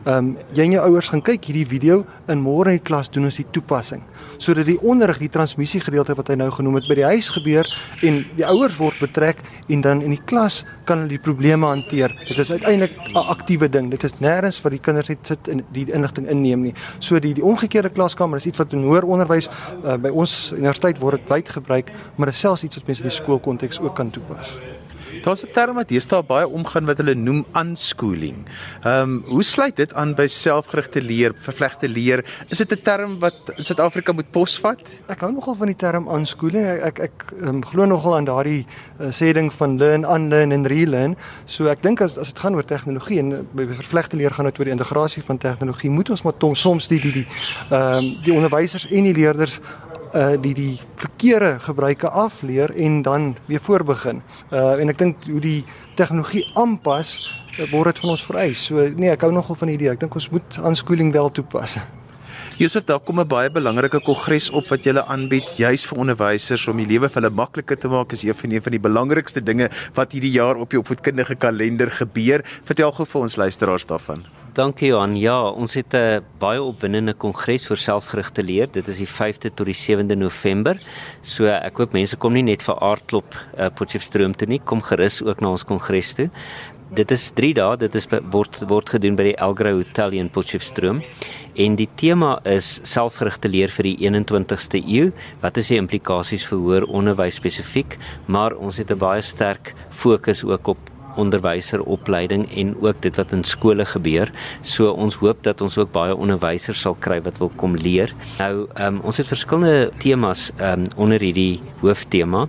ehm 0.09 0.17
um, 0.17 0.29
jy 0.57 0.63
en 0.65 0.71
jou 0.73 0.83
ouers 0.89 1.09
gaan 1.11 1.21
kyk 1.21 1.51
hierdie 1.51 1.67
video 1.69 1.99
en 2.31 2.39
môre 2.41 2.71
in 2.73 2.79
die 2.79 2.85
klas 2.87 3.11
doen 3.13 3.27
ons 3.29 3.37
die 3.37 3.45
toepassing 3.53 4.01
sodat 4.41 4.65
die 4.69 4.77
onderrig, 4.81 5.19
die 5.21 5.29
transmissie 5.29 5.81
gedeelte 5.83 6.15
wat 6.17 6.31
hy 6.31 6.37
nou 6.39 6.47
genoem 6.55 6.79
het 6.79 6.87
by 6.89 6.97
die 6.97 7.05
huis 7.11 7.29
gebeur 7.35 7.67
en 8.07 8.21
die 8.37 8.45
ouers 8.47 8.77
word 8.79 8.97
betrek 9.03 9.43
en 9.69 9.83
dan 9.85 10.01
in 10.05 10.15
die 10.15 10.21
klas 10.31 10.63
kan 10.87 11.03
hulle 11.03 11.11
die 11.11 11.21
probleme 11.21 11.69
hanteer. 11.69 12.15
Dit 12.27 12.39
is 12.39 12.51
uiteindelik 12.51 12.97
'n 13.11 13.17
aktiewe 13.35 13.69
ding. 13.69 13.91
Dit 13.91 14.03
is 14.03 14.17
nêrens 14.19 14.61
vir 14.61 14.71
die 14.71 14.79
kinders 14.79 15.09
net 15.09 15.27
sit 15.27 15.47
en 15.47 15.63
die 15.71 15.85
inligting 15.91 16.27
inneem 16.27 16.63
nie. 16.63 16.73
So 16.99 17.19
die 17.19 17.33
die 17.33 17.43
omgekeerde 17.43 17.89
klaskamer 17.89 18.37
is 18.37 18.45
iets 18.45 18.57
wat 18.57 18.73
in 18.73 18.83
hoër 18.83 19.03
onderwys 19.03 19.49
uh, 19.83 19.97
by 19.97 20.09
ons 20.09 20.51
universiteit 20.51 20.99
word 20.99 21.19
dit 21.19 21.29
wyd 21.29 21.49
gebruik, 21.49 21.91
maar 22.15 22.25
dit 22.27 22.35
is 22.35 22.41
selfs 22.41 22.63
iets 22.63 22.75
wat 22.75 22.87
mense 22.87 23.03
in 23.03 23.09
die 23.09 23.15
skoolkonteks 23.15 23.79
ook 23.79 23.95
kan 23.95 24.09
toepas. 24.09 24.57
Daar's 25.23 25.43
'n 25.43 25.51
term 25.51 25.75
wat 25.75 25.87
deesdae 25.87 26.23
baie 26.23 26.47
omgaan 26.47 26.85
wat 26.85 26.97
hulle 26.97 27.15
noem 27.15 27.45
unschooling. 27.53 28.45
Ehm 28.83 29.01
um, 29.01 29.23
hoe 29.25 29.43
sluit 29.43 29.75
dit 29.75 29.93
aan 29.93 30.15
by 30.15 30.27
selfgerigte 30.27 31.01
leer, 31.01 31.31
vervlegte 31.35 31.87
leer? 31.89 32.25
Is 32.47 32.57
dit 32.57 32.71
'n 32.71 32.81
term 32.83 33.19
wat 33.19 33.35
in 33.55 33.65
Suid-Afrika 33.65 34.11
moet 34.11 34.31
posvat? 34.31 34.79
Ek 35.07 35.19
hou 35.19 35.31
nogal 35.31 35.55
van 35.55 35.67
die 35.67 35.75
term 35.75 36.07
unschooling. 36.07 36.65
Ek 36.65 36.83
ek, 36.83 36.99
ek 36.99 37.23
um, 37.41 37.65
glo 37.65 37.85
nogal 37.85 38.15
aan 38.15 38.25
daardie 38.25 38.65
uh, 38.99 39.11
sê 39.11 39.33
ding 39.33 39.53
van 39.53 39.77
learn, 39.77 40.03
unlearn 40.03 40.51
en 40.51 40.67
relearn. 40.67 41.17
So 41.45 41.67
ek 41.67 41.81
dink 41.81 42.01
as 42.01 42.17
as 42.17 42.27
dit 42.27 42.39
gaan 42.39 42.55
oor 42.55 42.65
tegnologie 42.65 43.19
en 43.19 43.47
by 43.53 43.65
vervlegte 43.65 44.17
leer 44.17 44.31
gaan 44.31 44.45
dit 44.45 44.59
oor 44.59 44.65
die 44.65 44.77
integrasie 44.77 45.23
van 45.23 45.37
tegnologie, 45.37 45.89
moet 45.89 46.09
ons 46.09 46.21
maar 46.21 46.33
soms 46.53 46.87
die 46.87 46.99
die 46.99 47.11
die 47.11 47.27
ehm 47.69 47.97
um, 47.97 48.17
die 48.23 48.33
onderwysers 48.33 48.87
en 48.89 49.03
die 49.03 49.13
leerders 49.13 49.59
uh 50.13 50.35
die 50.41 50.53
die 50.53 50.79
verkeerde 50.95 51.59
gebruike 51.59 52.09
afleer 52.09 52.73
en 52.75 53.01
dan 53.01 53.35
weer 53.45 53.61
voorbegin. 53.61 54.21
Uh 54.51 54.79
en 54.81 54.89
ek 54.89 54.97
dink 54.97 55.29
hoe 55.29 55.41
die 55.43 55.63
tegnologie 55.95 56.45
aanpas 56.55 57.29
uh, 57.59 57.69
word 57.71 57.93
dit 57.93 58.03
van 58.03 58.15
ons 58.15 58.25
vereis. 58.25 58.65
So 58.65 58.89
nee, 58.95 59.11
ek 59.11 59.21
hou 59.21 59.31
nogal 59.31 59.55
van 59.55 59.71
die 59.71 59.77
idee. 59.79 59.93
Ek 59.93 59.99
dink 59.99 60.15
ons 60.15 60.29
moet 60.33 60.59
aanskooling 60.63 61.13
wel 61.13 61.31
toepas. 61.31 61.79
Josef, 62.59 62.83
daar 62.83 62.99
kom 62.99 63.19
'n 63.19 63.27
baie 63.27 63.49
belangrike 63.49 64.01
kongres 64.03 64.49
op 64.49 64.67
wat 64.67 64.83
jy 64.83 64.99
aanbied 64.99 65.57
juis 65.57 65.85
vir 65.85 65.97
onderwysers 65.97 66.67
om 66.67 66.77
die 66.77 66.85
lewe 66.85 67.07
vir 67.09 67.21
hulle 67.21 67.35
makliker 67.35 67.77
te 67.77 67.87
maak. 67.87 68.11
Is 68.11 68.23
een 68.23 68.35
van 68.35 68.51
een 68.51 68.61
van 68.61 68.71
die 68.71 68.79
belangrikste 68.79 69.41
dinge 69.41 69.69
wat 69.93 70.11
hierdie 70.11 70.35
jaar 70.35 70.55
op 70.55 70.69
die 70.69 70.79
opvoedkundige 70.79 71.35
kalender 71.35 71.91
gebeur. 71.91 72.43
Vertel 72.63 72.91
gou 72.91 73.05
vir 73.05 73.21
ons 73.21 73.35
luisteraars 73.35 73.85
daarvan. 73.85 74.38
Dankie 74.53 74.87
Johan. 74.89 75.13
Ja, 75.19 75.49
ons 75.51 75.73
het 75.75 75.93
'n 75.93 76.23
baie 76.39 76.61
opwindende 76.61 77.13
kongres 77.13 77.67
vir 77.67 77.77
selfgerigte 77.77 78.43
leer. 78.43 78.67
Dit 78.71 78.87
is 78.87 78.97
die 78.97 79.07
5de 79.07 79.53
tot 79.53 79.65
die 79.65 79.73
7de 79.75 80.15
November. 80.15 80.77
So 81.21 81.45
ek 81.45 81.77
hoop 81.77 81.93
mense 81.93 82.15
kom 82.15 82.33
nie 82.33 82.43
net 82.43 82.63
vir 82.63 82.75
aardklop 82.79 83.35
uh, 83.57 83.69
Potchefstroom 83.69 84.33
toe 84.33 84.47
nie, 84.47 84.59
kom 84.59 84.81
gerus 84.81 85.21
ook 85.21 85.41
na 85.41 85.49
ons 85.49 85.63
kongres 85.63 86.13
toe. 86.13 86.29
Dit 86.91 87.11
is 87.11 87.31
3 87.31 87.53
dae, 87.53 87.77
dit 87.77 87.95
is 87.95 88.07
word 88.31 88.63
word 88.67 88.89
gedoen 88.89 89.15
by 89.15 89.23
die 89.23 89.37
Elgra 89.37 89.71
Hotel 89.71 90.11
in 90.13 90.29
Potchefstroom. 90.29 91.03
En 91.55 91.75
die 91.75 91.89
tema 91.95 92.39
is 92.43 92.79
selfgerigte 92.83 93.47
leer 93.47 93.69
vir 93.69 93.83
die 93.83 93.97
21ste 94.09 94.81
eeu. 94.81 95.11
Wat 95.41 95.57
is 95.57 95.67
die 95.67 95.77
implikasies 95.77 96.45
vir 96.49 96.57
hoër 96.57 96.87
onderwys 96.87 97.35
spesifiek? 97.35 97.97
Maar 98.25 98.55
ons 98.55 98.77
het 98.77 98.89
'n 98.89 98.97
baie 98.97 99.21
sterk 99.21 99.75
fokus 99.91 100.43
ook 100.43 100.67
op 100.67 100.88
onderwyseropleiding 101.15 102.45
en 102.55 102.75
ook 102.81 103.01
dit 103.01 103.15
wat 103.15 103.31
in 103.31 103.43
skole 103.43 103.85
gebeur. 103.85 104.31
So 104.61 104.91
ons 104.91 105.15
hoop 105.15 105.43
dat 105.43 105.61
ons 105.61 105.77
ook 105.77 105.91
baie 105.95 106.15
onderwysers 106.15 106.81
sal 106.81 106.97
kry 106.99 107.21
wat 107.25 107.37
wil 107.41 107.51
kom 107.55 107.77
leer. 107.79 108.13
Nou, 108.39 108.67
um, 108.75 108.99
ons 109.03 109.17
het 109.17 109.27
verskillende 109.27 109.91
temas 109.97 110.51
um, 110.59 110.85
onder 110.95 111.21
hierdie 111.21 111.61
hooftema. 111.81 112.47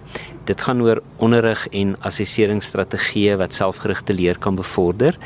Dit 0.48 0.60
gaan 0.66 0.82
oor 0.82 1.02
onderrig 1.22 1.66
en 1.76 1.94
assesseringsstrategieë 2.06 3.36
wat 3.38 3.54
selfgerigte 3.54 4.16
leer 4.16 4.38
kan 4.38 4.56
bevorder. 4.58 5.18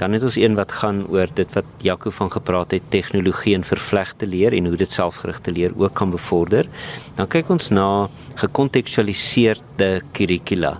Dan 0.00 0.16
het 0.16 0.24
ons 0.26 0.36
een 0.40 0.56
wat 0.58 0.72
gaan 0.72 1.04
oor 1.12 1.30
dit 1.34 1.52
wat 1.54 1.68
Jaco 1.84 2.10
van 2.10 2.30
gepraat 2.32 2.72
het, 2.74 2.82
tegnologie 2.90 3.54
en 3.54 3.64
vervlegte 3.64 4.26
leer 4.26 4.56
en 4.56 4.66
hoe 4.66 4.76
dit 4.80 4.90
selfgerigte 4.90 5.52
leer 5.52 5.72
ook 5.76 5.94
kan 5.94 6.10
bevorder. 6.10 6.66
Dan 7.14 7.28
kyk 7.30 7.52
ons 7.52 7.68
na 7.70 8.08
gekontekstualiseerde 8.40 10.00
kurrikula. 10.16 10.78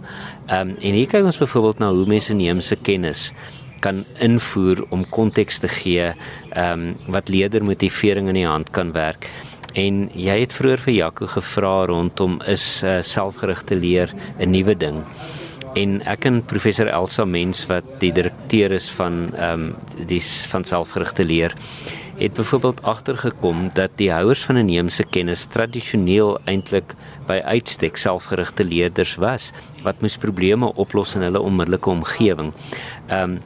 Ehm 0.52 0.68
um, 0.68 0.72
en 0.84 0.96
hier 0.98 1.08
kyk 1.08 1.24
ons 1.24 1.38
byvoorbeeld 1.40 1.78
na 1.80 1.88
hoe 1.96 2.04
mense 2.06 2.34
neemse 2.36 2.76
kennis 2.84 3.30
kan 3.80 4.02
invoer 4.20 4.82
om 4.92 5.06
konteks 5.08 5.62
te 5.62 5.68
gee 5.68 6.10
ehm 6.10 6.82
um, 6.82 7.14
wat 7.14 7.32
leerdermotivering 7.32 8.28
in 8.28 8.36
die 8.36 8.46
hand 8.46 8.70
kan 8.76 8.92
werk. 8.92 9.30
En 9.72 10.10
jy 10.12 10.34
het 10.42 10.52
vroeër 10.52 10.82
vir 10.84 10.94
Jaco 10.94 11.26
gevra 11.26 11.86
rondom 11.88 12.36
is 12.52 12.82
uh, 12.84 12.98
selfgerigte 13.00 13.78
leer 13.80 14.12
'n 14.38 14.50
nuwe 14.50 14.76
ding. 14.76 15.00
En 15.74 16.02
ek 16.04 16.24
en 16.28 16.42
professor 16.44 16.86
Elsa 16.86 17.24
Mens 17.24 17.66
wat 17.66 17.88
die 18.00 18.12
direkteur 18.12 18.72
is 18.72 18.90
van 18.90 19.32
ehm 19.34 19.72
um, 19.72 19.74
die 20.06 20.20
van 20.52 20.64
selfgerigte 20.64 21.24
leer 21.24 21.56
het 22.22 22.32
byvoorbeeld 22.38 22.82
agtergekom 22.82 23.68
dat 23.74 23.90
die 23.98 24.10
houers 24.12 24.44
van 24.44 24.56
inheemse 24.56 25.04
kennis 25.04 25.44
tradisioneel 25.50 26.36
eintlik 26.44 26.94
by 27.26 27.40
uitstek 27.42 27.98
selfgerigte 27.98 28.64
leerders 28.64 29.16
was 29.22 29.50
wat 29.82 30.00
moes 30.00 30.18
probleme 30.22 30.70
oplos 30.78 31.16
in 31.18 31.26
hulle 31.26 31.42
onmiddellike 31.42 31.90
omgewing. 31.90 32.52
Ehm 33.08 33.36
um, 33.36 33.40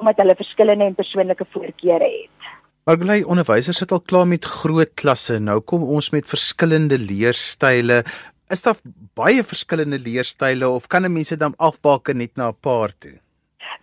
omdat 0.00 0.18
hulle 0.18 0.34
verskillende 0.34 0.84
en 0.84 0.94
persoonlike 0.94 1.46
voorkeure 1.54 2.10
het. 2.10 2.50
Maar 2.84 2.98
bly 2.98 3.22
onderwysers 3.22 3.78
sit 3.78 3.92
al 3.92 4.00
klaar 4.00 4.26
met 4.26 4.44
groot 4.44 4.94
klasse. 4.94 5.38
Nou 5.38 5.60
kom 5.60 5.82
ons 5.82 6.10
met 6.10 6.26
verskillende 6.26 6.98
leerstyle. 6.98 8.02
Is 8.50 8.62
daar 8.62 8.82
baie 9.14 9.44
verskillende 9.44 9.98
leerstyle 9.98 10.68
of 10.68 10.86
kan 10.86 11.04
'n 11.06 11.12
mens 11.12 11.28
dit 11.28 11.38
dan 11.38 11.54
afbaken 11.56 12.16
net 12.16 12.36
na 12.36 12.48
'n 12.48 12.60
paar 12.60 12.90
toe? 12.98 13.20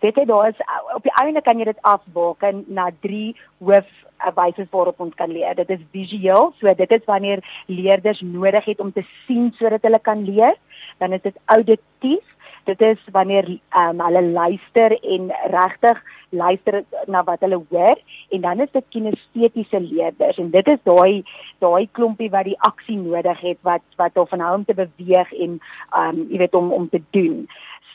Weet 0.00 0.16
jy 0.16 0.24
daar 0.28 0.48
is 0.48 0.60
op 0.94 1.02
die 1.02 1.14
einde 1.22 1.42
kan 1.42 1.58
jy 1.58 1.68
dit 1.70 1.82
afbaken 1.82 2.64
na 2.66 2.90
drie 3.00 3.36
hoof 3.58 3.88
wyse 4.34 4.66
waarop 4.70 5.00
ons 5.00 5.14
kan 5.14 5.30
leer. 5.30 5.54
Dit 5.54 5.70
is 5.70 5.84
visueel, 5.94 6.52
so 6.58 6.74
dit 6.74 6.90
is 6.90 7.04
wanneer 7.06 7.42
leerders 7.66 8.20
nodig 8.20 8.64
het 8.64 8.80
om 8.80 8.92
te 8.92 9.06
sien 9.26 9.52
sodat 9.58 9.86
hulle 9.86 10.00
kan 10.02 10.24
leer. 10.24 10.56
Dan 10.98 11.12
is 11.12 11.22
dit 11.22 11.36
auditief. 11.44 12.34
Dit 12.68 12.80
is 12.84 13.00
wanneer 13.12 13.46
um, 13.48 14.00
hulle 14.00 14.22
luister 14.22 14.92
en 15.00 15.30
regtig 15.50 16.02
luister 16.30 16.82
na 17.06 17.22
wat 17.24 17.40
hulle 17.40 17.62
hoor 17.70 17.96
en 18.28 18.40
dan 18.44 18.60
is 18.60 18.72
dit 18.72 18.84
kinestetiese 18.92 19.80
leerders 19.80 20.36
en 20.36 20.50
dit 20.52 20.68
is 20.68 20.82
daai 20.84 21.24
daai 21.64 21.88
klompie 21.96 22.28
wat 22.34 22.44
die 22.44 22.58
aksie 22.68 22.98
nodig 23.00 23.40
het 23.40 23.58
wat 23.64 23.84
wat 23.96 24.12
hulle 24.14 24.28
van 24.34 24.44
hou 24.44 24.52
om 24.58 24.66
te 24.68 24.76
beweeg 24.76 25.32
en 25.32 25.56
um 26.02 26.20
jy 26.28 26.42
weet 26.44 26.58
om 26.60 26.72
om 26.76 26.88
te 26.92 27.00
doen. 27.16 27.46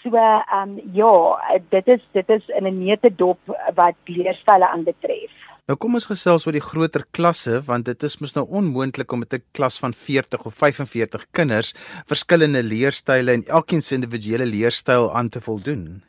So 0.04 0.12
ehm 0.20 0.70
um, 0.70 0.80
ja, 0.94 1.14
dit 1.70 1.88
is 1.88 2.02
dit 2.12 2.30
is 2.30 2.48
in 2.48 2.68
'n 2.68 2.78
neete 2.84 3.10
dop 3.16 3.40
wat 3.76 3.96
leerstyle 4.06 4.68
aanbetref. 4.68 5.32
Nou 5.64 5.78
kom 5.80 5.94
ons 5.94 6.10
gesels 6.12 6.46
oor 6.46 6.52
die 6.52 6.70
groter 6.70 7.06
klasse 7.16 7.62
want 7.68 7.86
dit 7.86 8.04
is 8.04 8.18
mos 8.20 8.34
nou 8.36 8.44
onmoontlik 8.60 9.12
om 9.12 9.20
met 9.20 9.34
'n 9.34 9.44
klas 9.52 9.80
van 9.80 9.94
40 9.94 10.46
of 10.46 10.54
45 10.54 11.26
kinders 11.32 11.74
verskillende 12.06 12.64
leerstyle 12.64 13.32
en 13.32 13.44
elkeen 13.48 13.82
se 13.82 13.96
individuele 13.96 14.46
leerstyl 14.46 15.14
aan 15.14 15.30
te 15.30 15.42
voldoen. 15.42 16.04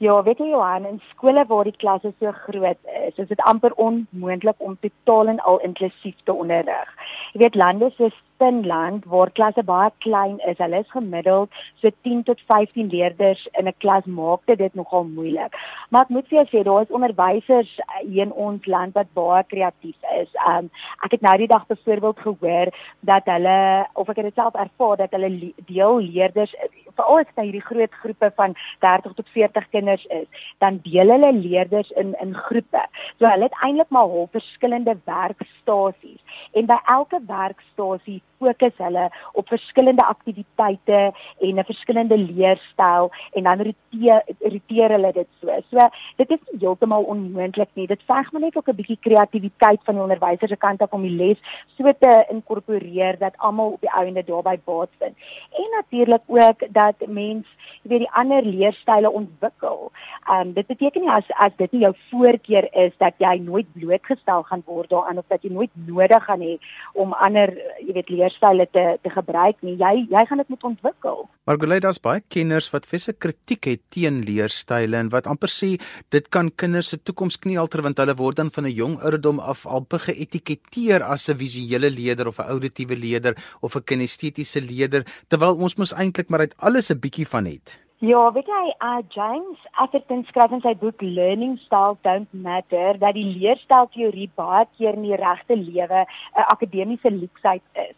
Ja, 0.00 0.14
weet 0.24 0.38
jy 0.40 0.46
Johan, 0.48 0.86
in 0.88 1.00
skole 1.10 1.42
waar 1.44 1.68
die 1.68 1.76
klasse 1.76 2.14
so 2.22 2.30
groot 2.32 2.78
is, 3.02 3.18
is 3.20 3.28
dit 3.28 3.40
amper 3.50 3.74
onmoontlik 3.84 4.56
om 4.64 4.78
totaal 4.80 5.28
en 5.34 5.40
al 5.50 5.60
inklusief 5.66 6.16
te 6.24 6.32
onderrig. 6.32 6.94
Jy 7.34 7.42
weet 7.42 7.58
lande 7.60 7.90
soos 7.98 8.16
Finland 8.40 9.04
waar 9.12 9.28
klasse 9.36 9.60
baie 9.68 9.90
klein 10.00 10.38
is, 10.48 10.56
hulle 10.56 10.80
is 10.80 10.94
gemiddeld 10.94 11.58
so 11.82 11.92
10 12.08 12.22
tot 12.30 12.40
15 12.48 12.88
leerders 12.94 13.42
in 13.60 13.68
'n 13.68 13.76
klas 13.84 14.06
maak 14.06 14.40
dit 14.46 14.74
nogal 14.74 15.04
moeilik. 15.04 15.52
Maar 15.90 16.08
ek 16.08 16.14
moet 16.16 16.28
vir 16.28 16.38
jou 16.38 16.46
sê 16.48 16.64
daar 16.64 16.82
is 16.82 16.96
onderwysers 16.98 17.72
hier 18.00 18.22
in 18.22 18.32
ons 18.32 18.66
land 18.66 18.94
wat 18.94 19.12
baie 19.12 19.44
kreatief 19.52 20.00
is. 20.22 20.32
Um 20.48 20.70
ek 21.04 21.12
het 21.12 21.20
nou 21.20 21.36
die 21.36 21.52
dag 21.52 21.66
byvoorbeeld 21.66 22.18
gehoor 22.20 22.72
dat 23.00 23.24
hulle 23.24 23.86
of 23.92 24.08
ek 24.08 24.16
het 24.16 24.24
dit 24.24 24.34
self 24.34 24.54
ervaar 24.54 24.96
dat 24.96 25.12
hulle 25.12 25.52
deel 25.66 25.98
leerders 25.98 26.54
veral 26.94 27.18
as 27.18 27.26
dit 27.34 27.44
hierdie 27.44 27.68
groot 27.70 27.94
groepe 28.02 28.32
van 28.36 28.56
30 28.80 29.14
tot 29.14 29.28
40 29.28 29.68
kinders 29.70 30.04
is, 30.04 30.26
dan 30.58 30.80
deel 30.82 31.10
hulle 31.14 31.32
leerders 31.32 31.90
in 31.90 32.14
in 32.20 32.34
groepe. 32.34 32.82
So 33.18 33.26
hulle 33.26 33.48
het 33.48 33.60
eintlik 33.62 33.90
maar 33.90 34.08
hul 34.08 34.28
verskillende 34.32 34.96
werkstasies 35.04 36.20
en 36.52 36.66
by 36.66 36.78
elke 36.86 37.20
werkstasie 37.26 38.20
fokus 38.40 38.76
hulle 38.76 39.08
op 39.32 39.48
verskillende 39.48 40.04
aktiwiteite 40.04 41.00
en 41.38 41.58
'n 41.58 41.64
verskillende 41.70 42.18
leerstyl 42.18 43.10
en 43.32 43.42
dan 43.42 43.62
roteer 43.66 44.22
roteer 44.38 44.90
hulle 44.96 45.12
dit 45.12 45.28
so. 45.40 45.48
So 45.70 45.88
dit 46.16 46.30
is 46.30 46.38
nie 46.50 46.60
heeltemal 46.60 47.02
onmoontlik 47.02 47.68
nie. 47.74 47.86
Dit 47.86 48.02
verg 48.06 48.32
maar 48.32 48.40
net 48.40 48.56
ook 48.56 48.68
'n 48.68 48.74
bietjie 48.80 48.98
kreatiwiteit 49.00 49.80
van 49.84 49.94
die 49.94 50.02
onderwyser 50.02 50.48
se 50.48 50.56
kant 50.56 50.82
af 50.82 50.92
om 50.92 51.02
die 51.02 51.16
les 51.16 51.38
so 51.76 51.92
te 51.98 52.24
inkorporeer 52.28 53.18
dat 53.18 53.34
almal 53.36 53.72
op 53.72 53.80
die 53.80 53.90
einde 53.90 54.24
daarbey 54.24 54.60
baat 54.64 54.90
vind. 54.98 55.16
En 55.52 55.68
natuurlik 55.76 56.22
ook 56.26 56.60
dat 56.68 56.79
mens 57.06 57.46
jy 57.82 57.90
weet 57.92 58.04
die 58.04 58.14
ander 58.22 58.44
leerstyle 58.44 59.10
ontwikkel. 59.10 59.90
Ehm 60.28 60.48
um, 60.48 60.52
dit 60.56 60.66
beteken 60.66 61.04
nie 61.04 61.12
as 61.12 61.28
as 61.46 61.52
dit 61.56 61.72
nie 61.72 61.84
jou 61.86 61.94
voorkeur 62.10 62.68
is 62.86 62.92
dat 62.98 63.14
jy 63.18 63.36
nooit 63.44 63.68
blootgestel 63.72 64.42
gaan 64.48 64.62
word 64.66 64.90
daaraan 64.90 65.18
of 65.18 65.28
dat 65.28 65.42
jy 65.42 65.52
nooit 65.52 65.72
nodig 65.86 66.24
gaan 66.24 66.44
hê 66.44 66.56
om 66.94 67.12
ander 67.12 67.52
jy 67.80 67.92
weet 67.92 68.08
leer 68.08 68.30
leerstyle 68.30 68.66
te 68.72 68.98
te 69.02 69.10
gebruik 69.10 69.56
nie. 69.60 69.76
Jy 69.76 70.06
jy 70.10 70.24
gaan 70.26 70.38
dit 70.42 70.48
moet 70.48 70.64
ontwikkel. 70.64 71.28
Maar 71.44 71.58
gelei 71.58 71.80
daar's 71.80 72.00
baie 72.00 72.20
kenners 72.28 72.70
wat 72.70 72.86
vir 72.86 73.00
se 73.00 73.12
kritiek 73.12 73.64
het 73.64 73.82
teen 73.88 74.22
leerstyle 74.24 74.96
en 74.96 75.10
wat 75.10 75.26
amper 75.26 75.50
sê 75.50 75.76
dit 76.10 76.28
kan 76.28 76.50
kinders 76.50 76.92
se 76.92 76.98
toekoms 77.02 77.38
knielter 77.38 77.82
want 77.82 77.98
hulle 77.98 78.14
word 78.14 78.36
dan 78.36 78.50
van 78.50 78.64
'n 78.64 78.74
jong 78.74 78.98
ouderdom 79.00 79.40
af 79.40 79.66
al 79.66 79.86
geëtiketeer 79.90 81.02
as 81.02 81.28
'n 81.28 81.36
visuele 81.36 81.90
leerder 81.90 82.28
of 82.28 82.38
'n 82.38 82.50
auditiewe 82.54 82.96
leerder 82.96 83.34
of 83.60 83.74
'n 83.76 83.84
kinestetiese 83.84 84.60
leerder 84.60 85.02
terwyl 85.28 85.56
ons 85.56 85.76
mos 85.76 85.94
eintlik 85.94 86.28
maar 86.28 86.40
uit 86.40 86.54
alles 86.70 86.90
'n 86.90 87.00
bietjie 87.04 87.28
van 87.28 87.44
het. 87.44 87.68
Ja, 87.98 88.32
weet 88.32 88.46
jy, 88.46 88.74
uh, 88.88 89.02
James 89.08 89.58
Atherton 89.70 90.24
skryf 90.24 90.50
in 90.50 90.60
sy 90.60 90.74
boek 90.82 91.02
Learning 91.02 91.58
Style 91.58 91.96
Don't 92.02 92.32
Matter 92.32 92.98
dat 92.98 93.14
die 93.14 93.26
leerstyl 93.38 93.88
teorie 93.92 94.30
baie 94.34 94.66
keer 94.76 94.94
in 94.94 95.02
die 95.02 95.16
regte 95.16 95.56
lewe 95.56 96.00
'n 96.04 96.06
uh, 96.38 96.46
akademiese 96.54 97.10
leksheid 97.10 97.62
is. 97.72 97.96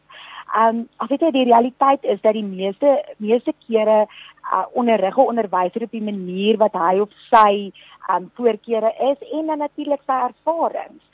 Um, 0.56 0.88
of 0.98 1.08
weet 1.08 1.20
jy 1.20 1.30
die 1.30 1.50
realiteit 1.52 2.04
is 2.04 2.20
dat 2.20 2.32
die 2.32 2.44
meeste 2.44 3.04
meeste 3.16 3.52
kere 3.66 4.06
uh, 4.52 4.64
onderrig 4.72 5.16
'n 5.16 5.28
onderwyser 5.32 5.82
op 5.82 5.90
die 5.90 6.08
manier 6.10 6.56
wat 6.56 6.72
hy 6.72 6.98
of 7.00 7.10
sy 7.30 7.72
um, 8.10 8.30
voorkeure 8.34 8.92
is 9.10 9.28
en 9.32 9.46
dan 9.46 9.58
natuurlik 9.58 10.02
sy 10.06 10.18
ervarings. 10.28 11.04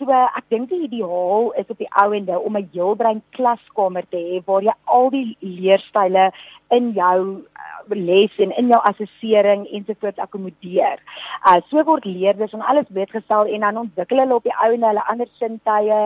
So 0.00 0.08
ek 0.16 0.46
dink 0.48 0.70
die 0.70 0.86
ideaal 0.86 1.50
is 1.60 1.68
op 1.68 1.76
die 1.76 1.88
ou 2.02 2.14
ende 2.16 2.38
om 2.40 2.56
'n 2.56 2.70
heelbrein 2.72 3.20
klaskamer 3.36 4.04
te 4.08 4.16
hê 4.16 4.38
waar 4.46 4.62
jy 4.64 4.74
al 4.96 5.10
die 5.12 5.36
leerstyle 5.40 6.30
in 6.70 6.92
jou 6.96 7.44
les 7.96 8.38
en 8.38 8.56
in 8.56 8.66
jou 8.72 8.80
assessering 8.90 9.66
ensovoorts 9.70 10.18
akkommodeer. 10.18 10.98
Uh 11.48 11.58
so 11.70 11.84
word 11.84 12.04
leerders 12.04 12.50
van 12.50 12.60
alles 12.60 12.88
blootgestel 12.88 13.46
en 13.46 13.60
dan 13.60 13.76
ontwikkel 13.76 14.18
hulle 14.18 14.34
op 14.34 14.42
die 14.42 14.56
ou 14.64 14.72
ende 14.72 14.86
hulle 14.86 15.06
ander 15.06 15.28
sintuie. 15.38 16.00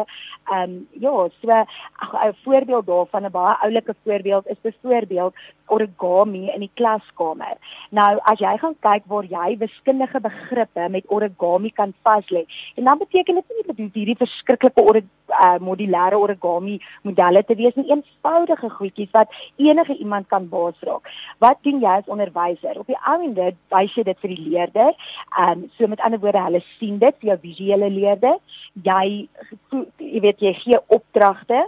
Ehm 0.44 0.62
um, 0.62 0.88
ja, 1.00 1.28
so 1.40 1.48
'n 1.50 2.36
voorbeeld 2.44 2.86
daarvan 2.86 3.24
'n 3.24 3.30
baie 3.30 3.56
oulike 3.62 3.94
voorbeeld 4.04 4.46
is 4.46 4.60
byvoorbeeld 4.60 5.34
origami 5.66 6.50
in 6.54 6.60
die 6.60 6.70
klaskamer. 6.74 7.56
Nou 7.90 8.18
as 8.22 8.38
jy 8.38 8.56
gaan 8.58 8.76
kyk 8.80 9.02
waar 9.06 9.24
jy 9.24 9.56
wiskundige 9.58 10.20
begrippe 10.20 10.88
met 10.88 11.04
origami 11.08 11.70
kan 11.70 11.94
vaslê, 12.02 12.44
en 12.74 12.84
dan 12.84 12.98
beteken 12.98 13.34
dit 13.34 13.44
nie 13.48 13.66
dat 13.66 13.94
hierdie 13.94 14.16
verskriklike 14.16 14.82
or 14.82 14.96
uh, 14.96 15.58
modulêre 15.60 16.18
origami 16.18 16.80
modelle 17.02 17.44
te 17.44 17.54
wees 17.54 17.74
nie, 17.74 17.88
eenvoudige 17.90 18.70
goedjies 18.70 19.12
wat 19.12 19.32
enige 19.56 19.96
iemand 19.96 20.28
kan 20.28 20.48
baas 20.48 20.80
raak. 20.80 21.08
Wat 21.38 21.58
doen 21.62 21.73
jy 21.80 21.96
as 22.00 22.10
onderwyser? 22.10 22.78
Op 22.78 22.86
die 22.86 23.00
einde 23.06 23.54
wys 23.74 23.94
jy 23.96 24.04
dit 24.04 24.20
vir 24.20 24.34
die 24.34 24.44
leerder. 24.50 24.92
Ehm 25.38 25.64
um, 25.64 25.70
so 25.76 25.86
met 25.86 26.00
ander 26.00 26.20
woorde, 26.20 26.42
hulle 26.42 26.62
sien 26.78 26.98
dit, 26.98 27.14
jou 27.20 27.38
visuele 27.42 27.90
leerder. 27.90 28.38
Jy 28.82 29.28
jy 29.98 30.20
weet 30.20 30.40
jy 30.40 30.54
gee 30.62 30.80
opdragte 30.86 31.64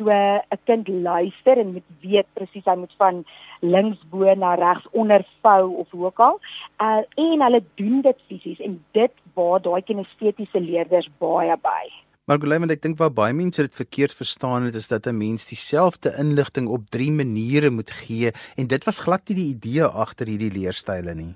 so 0.00 0.08
'n 0.08 0.58
kind 0.64 0.88
luister 0.88 1.58
en 1.58 1.72
moet 1.72 1.88
weet 2.00 2.26
presies 2.32 2.64
hy 2.64 2.76
moet 2.76 2.94
van 2.96 3.24
links 3.60 4.00
bo 4.10 4.34
na 4.34 4.54
regs 4.54 4.86
onder 4.90 5.24
vou 5.42 5.76
of 5.76 5.90
hoe 5.90 6.04
ook 6.04 6.20
al. 6.20 6.40
Uh 6.78 7.02
en 7.14 7.42
hulle 7.42 7.62
doen 7.74 8.00
dit 8.00 8.18
fisies 8.28 8.60
en 8.60 8.84
dit 8.92 9.12
waar 9.34 9.60
daai 9.60 9.82
kinestetiese 9.82 10.60
leerders 10.60 11.08
baie 11.18 11.56
by. 11.56 11.84
Maar 12.30 12.38
Guleman, 12.38 12.70
ek 12.70 12.84
dink 12.84 12.94
waar 13.00 13.10
baie 13.10 13.34
mense 13.34 13.64
dit 13.66 13.74
verkeerd 13.74 14.12
verstaan 14.14 14.68
het 14.68 14.76
is 14.78 14.86
dat 14.86 15.06
'n 15.10 15.16
mens 15.18 15.48
dieselfde 15.50 16.10
inligting 16.22 16.68
op 16.68 16.86
drie 16.94 17.10
maniere 17.10 17.70
moet 17.70 17.90
gee 17.90 18.30
en 18.54 18.66
dit 18.66 18.84
was 18.84 19.00
glad 19.00 19.28
nie 19.28 19.36
die 19.36 19.50
idee 19.54 19.82
agter 19.82 20.30
hierdie 20.30 20.52
leerstyle 20.52 21.14
nie. 21.14 21.34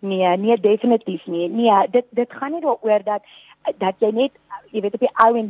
Nee, 0.00 0.36
nee 0.36 0.60
definitief 0.60 1.26
nie. 1.26 1.48
Nee, 1.48 1.88
dit 1.90 2.04
dit 2.10 2.28
gaan 2.28 2.52
nie 2.52 2.60
daaroor 2.60 3.02
dat 3.04 3.22
dat 3.78 3.94
jy 3.98 4.10
net 4.10 4.32
jy 4.70 4.80
weet 4.80 4.94
op 4.94 5.00
die 5.00 5.16
ou 5.24 5.32
en 5.38 5.48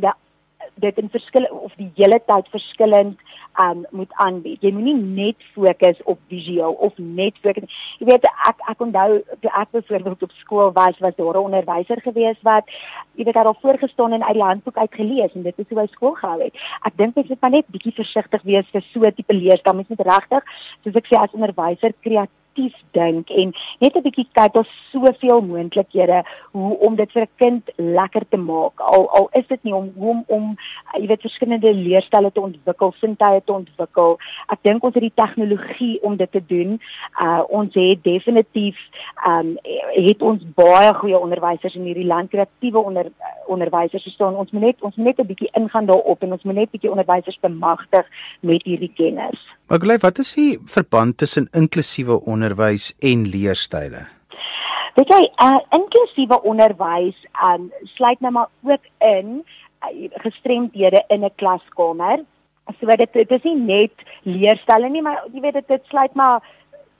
dit 0.75 0.97
in 0.97 1.09
verskil 1.09 1.45
of 1.51 1.73
die 1.77 1.91
hele 1.95 2.19
tyd 2.25 2.49
verskillend 2.53 3.19
um 3.61 3.85
moet 3.91 4.13
aanbied. 4.25 4.61
Jy 4.65 4.71
moenie 4.73 4.95
net 4.97 5.43
fokus 5.53 5.99
op 6.09 6.19
visueel 6.31 6.73
of 6.87 6.97
net 6.97 7.37
fokus. 7.43 7.69
Jy 7.99 8.07
weet 8.09 8.27
ek 8.49 8.63
ek 8.71 8.81
onthou 8.81 9.21
toe 9.43 9.51
ek 9.51 9.71
byvoorbeeld 9.77 10.23
op 10.27 10.35
skool 10.41 10.71
was, 10.73 10.99
was 10.99 11.15
daar 11.15 11.37
'n 11.37 11.45
onderwyser 11.47 12.01
gewees 12.01 12.39
wat 12.41 12.65
jy 13.15 13.23
weet 13.25 13.33
daar 13.33 13.51
al 13.51 13.61
voorgestaan 13.61 14.13
en 14.13 14.23
uit 14.23 14.33
die 14.33 14.43
handboek 14.43 14.77
uitgelees 14.77 15.33
en 15.35 15.43
dit 15.43 15.59
is 15.59 15.69
hoe 15.69 15.79
hy 15.79 15.87
skool 15.91 16.15
gehou 16.15 16.41
het. 16.41 16.53
Ek 16.85 16.97
dink 16.97 17.15
jy 17.15 17.25
moet 17.29 17.51
net 17.51 17.67
bietjie 17.67 17.93
versigtig 17.93 18.41
wees 18.43 18.65
vir 18.71 18.81
so 18.81 18.99
'n 19.01 19.13
tipe 19.13 19.33
leers. 19.33 19.61
Dan 19.63 19.75
moet 19.75 19.87
jy 19.89 19.95
regtig, 19.97 20.43
soos 20.83 20.95
ek 20.95 21.07
sê 21.07 21.15
as 21.17 21.33
onderwyser 21.33 21.93
kreatief 22.01 22.42
aktief 22.53 22.73
dink 22.93 23.29
en 23.29 23.53
net 23.79 23.95
'n 23.95 24.01
bietjie 24.05 24.27
kyk 24.33 24.53
daar's 24.53 24.73
soveel 24.91 25.41
moontlikhede 25.41 26.23
hoe 26.51 26.77
om 26.79 26.95
dit 26.95 27.11
vir 27.11 27.21
'n 27.21 27.29
kind 27.37 27.63
lekker 27.77 28.23
te 28.29 28.37
maak. 28.37 28.79
Al 28.79 29.09
al 29.09 29.29
is 29.33 29.47
dit 29.47 29.63
nie 29.63 29.73
om 29.73 29.91
om 29.97 30.23
om 30.27 30.57
jy 30.93 31.07
weet 31.07 31.21
verskillende 31.21 31.73
leerstelle 31.73 32.31
te 32.31 32.41
ontwikkel, 32.41 32.93
sintuie 32.97 33.41
te 33.45 33.53
ontwikkel. 33.53 34.17
Ek 34.47 34.59
dink 34.61 34.83
ons 34.83 34.93
het 34.93 35.03
die 35.03 35.23
tegnologie 35.23 35.99
om 36.03 36.15
dit 36.15 36.31
te 36.31 36.43
doen. 36.45 36.79
Uh 37.21 37.41
ons 37.49 37.73
het 37.73 38.03
definitief 38.03 38.77
um 39.27 39.57
het 39.91 40.21
ons 40.21 40.41
baie 40.55 40.93
goeie 40.93 41.19
onderwysers 41.19 41.75
in 41.75 41.85
hierdie 41.85 42.05
land, 42.05 42.29
kreatiewe 42.29 42.79
onder 42.79 43.05
onderwysers. 43.47 44.03
Verstaan 44.03 44.35
ons 44.35 44.51
moet 44.51 44.61
net 44.61 44.81
ons 44.81 44.95
moet 44.95 45.05
net 45.05 45.19
'n 45.19 45.27
bietjie 45.27 45.49
ingaan 45.53 45.85
daarop 45.85 46.21
en 46.21 46.31
ons 46.31 46.43
moet 46.43 46.55
net 46.55 46.71
bietjie 46.71 46.91
onderwysers 46.91 47.39
bemagtig 47.39 48.05
met 48.39 48.63
hierdie 48.63 48.93
kennis. 48.95 49.39
Maar 49.73 49.81
gelyk, 49.81 50.01
wat 50.01 50.19
is 50.21 50.31
die 50.37 50.59
verband 50.69 51.15
tussen 51.17 51.47
inklusiewe 51.57 52.19
onderwys 52.29 52.91
en 53.01 53.23
leerstyle? 53.25 54.03
Weet 54.93 55.09
jy, 55.09 55.21
uh, 55.41 55.57
inklusiewe 55.73 56.37
onderwys 56.45 57.17
um, 57.41 57.71
sluit 57.95 58.21
nou 58.21 58.35
maar 58.35 58.51
ook 58.61 58.85
in 59.01 59.41
uh, 59.41 60.11
gestremdhede 60.21 61.01
in 61.07 61.25
'n 61.25 61.33
klaskamer. 61.41 62.21
So 62.77 62.85
dit 62.85 63.13
dit 63.13 63.31
is 63.31 63.43
nie 63.49 63.57
net 63.57 64.05
leerstyle 64.21 64.89
nie, 64.89 65.01
maar 65.01 65.25
jy 65.33 65.41
weet 65.41 65.57
dit 65.57 65.67
dit 65.67 65.85
sluit 65.89 66.13
maar 66.13 66.45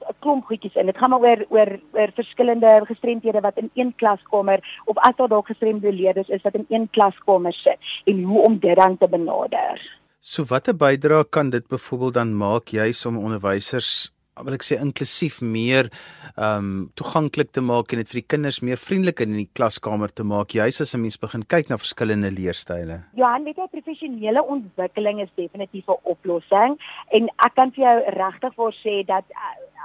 'n 0.10 0.18
klomp 0.20 0.46
goedjies 0.46 0.76
in. 0.76 0.90
Dit 0.90 0.98
gaan 0.98 1.10
maar 1.10 1.22
oor 1.30 1.46
oor 1.50 1.80
oor 1.94 2.12
verskillende 2.16 2.82
gestremdhede 2.86 3.42
wat 3.42 3.58
in 3.58 3.70
een 3.74 3.94
klaskamer 3.96 4.82
of 4.86 4.98
as 4.98 5.16
daar 5.16 5.30
dalk 5.30 5.46
gestremde 5.46 5.94
leerders 5.94 6.30
is 6.30 6.42
wat 6.42 6.56
in 6.56 6.66
een 6.70 6.90
klaskamer 6.90 7.54
sit 7.54 7.78
en 8.06 8.24
hoe 8.24 8.42
om 8.42 8.60
dit 8.60 8.76
dan 8.76 8.98
te 8.98 9.08
benader. 9.08 10.02
So 10.24 10.46
watter 10.48 10.72
bydrae 10.72 11.26
kan 11.28 11.50
dit 11.52 11.66
byvoorbeeld 11.68 12.14
dan 12.16 12.30
maak 12.40 12.72
juis 12.72 13.06
om 13.06 13.18
onderwysers 13.20 14.13
wil 14.42 14.56
ek 14.58 14.66
sê 14.66 14.80
inklusief 14.82 15.42
meer 15.42 15.90
ehm 16.34 16.58
um, 16.58 16.70
toeganklik 16.98 17.52
te 17.54 17.62
maak 17.62 17.94
en 17.94 18.02
dit 18.02 18.10
vir 18.10 18.20
die 18.22 18.30
kinders 18.34 18.62
meer 18.66 18.80
vriendelik 18.82 19.22
in 19.22 19.36
die 19.38 19.50
klaskamer 19.54 20.10
te 20.10 20.26
maak 20.26 20.56
juis 20.58 20.82
as 20.82 20.96
'n 20.96 21.02
mens 21.02 21.18
begin 21.18 21.44
kyk 21.46 21.70
na 21.70 21.78
verskillende 21.78 22.32
leerstyle. 22.32 23.04
Johan, 23.14 23.44
weet 23.44 23.58
jy 23.58 23.68
professionele 23.70 24.42
ontwikkeling 24.44 25.22
is 25.22 25.30
definitief 25.36 25.86
'n 25.88 26.02
oplossing 26.04 26.80
en 27.12 27.30
ek 27.46 27.54
kan 27.56 27.72
vir 27.72 27.84
jou 27.86 27.98
regtig 28.18 28.54
voor 28.56 28.74
sê 28.74 29.06
dat 29.06 29.26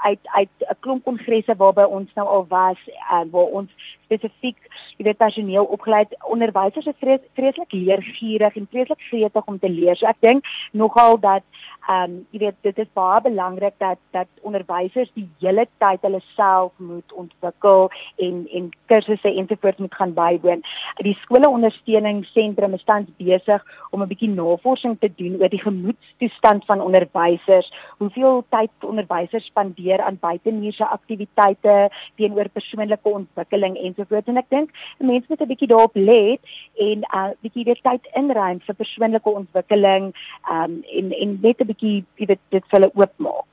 uit 0.03 0.19
uit 0.23 0.49
'n 0.59 0.77
klomp 0.81 1.05
kongresse 1.05 1.55
waarby 1.57 1.83
ons 1.83 2.11
nou 2.15 2.29
al 2.29 2.47
was 2.49 2.79
en 3.11 3.27
uh, 3.27 3.33
waar 3.33 3.51
ons 3.61 3.71
spesifiek 4.05 4.57
jy 4.97 5.05
weet 5.05 5.17
personeel 5.17 5.65
opgelei 5.65 6.05
onderwysers 6.21 6.87
is 6.87 6.99
vrees, 6.99 7.21
vreeslik 7.33 7.73
leergierig 7.73 8.57
en 8.57 8.69
vreeslik 8.71 9.01
gretig 9.11 9.47
om 9.47 9.59
te 9.59 9.71
leer. 9.71 9.97
So 9.97 10.07
ek 10.07 10.21
dink 10.21 10.45
nogal 10.73 11.19
dat 11.21 11.43
ehm 11.89 12.11
um, 12.11 12.27
jy 12.31 12.39
weet 12.39 12.57
dit 12.61 12.79
is 12.79 12.91
baie 12.93 13.21
belangrik 13.21 13.75
dat 13.79 13.99
dat 14.11 14.29
onderwysers 14.43 15.11
die 15.15 15.29
hele 15.41 15.67
tyd 15.79 16.03
hulle 16.07 16.21
self 16.35 16.73
moet 16.77 17.13
ontwikkel 17.13 17.91
en 18.17 18.47
en 18.53 18.71
kursusse 18.87 19.35
ensovoorts 19.35 19.79
moet 19.79 19.95
gaan 19.95 20.15
bywoon. 20.15 20.63
Die 21.05 21.17
skoolondersteuningsentrum 21.23 22.75
is 22.75 22.85
tans 22.85 23.09
besig 23.17 23.65
om 23.91 24.03
'n 24.03 24.09
bietjie 24.09 24.31
navorsing 24.31 24.97
te 25.01 25.11
doen 25.17 25.41
oor 25.41 25.49
die 25.49 25.63
gemoedstoestand 25.63 26.65
van 26.65 26.81
onderwysers, 26.81 27.73
hoeveel 27.99 28.45
tyd 28.49 28.71
onderwysers 28.81 29.45
spandeer 29.45 30.01
aan 30.01 30.19
buitemuurse 30.21 30.87
aktiwiteite 30.87 31.91
teenoor 32.17 32.49
persoonlike 32.49 33.09
ontwikkeling 33.09 33.77
ensovoorts. 33.77 34.29
En 34.29 34.37
ek 34.37 34.51
dink 34.51 34.71
mense 34.99 35.27
moet 35.29 35.41
'n 35.41 35.53
bietjie 35.53 35.69
daarop 35.69 35.97
let 35.97 36.41
en 36.77 36.99
'n 36.99 37.05
uh, 37.15 37.31
bietjie 37.43 37.65
weer 37.65 37.81
tyd 37.83 38.09
inruim 38.15 38.61
vir 38.61 38.75
persoonlike 38.75 39.31
ontwikkeling 39.31 40.15
um, 40.51 40.83
en 40.99 41.07
en 41.13 41.39
net 41.43 41.61
'n 41.61 41.71
bietjie 41.71 42.05
weet 42.15 42.39
dit 42.49 42.65
vir 42.71 42.79
hulle 42.79 42.91
oopmaak. 42.95 43.48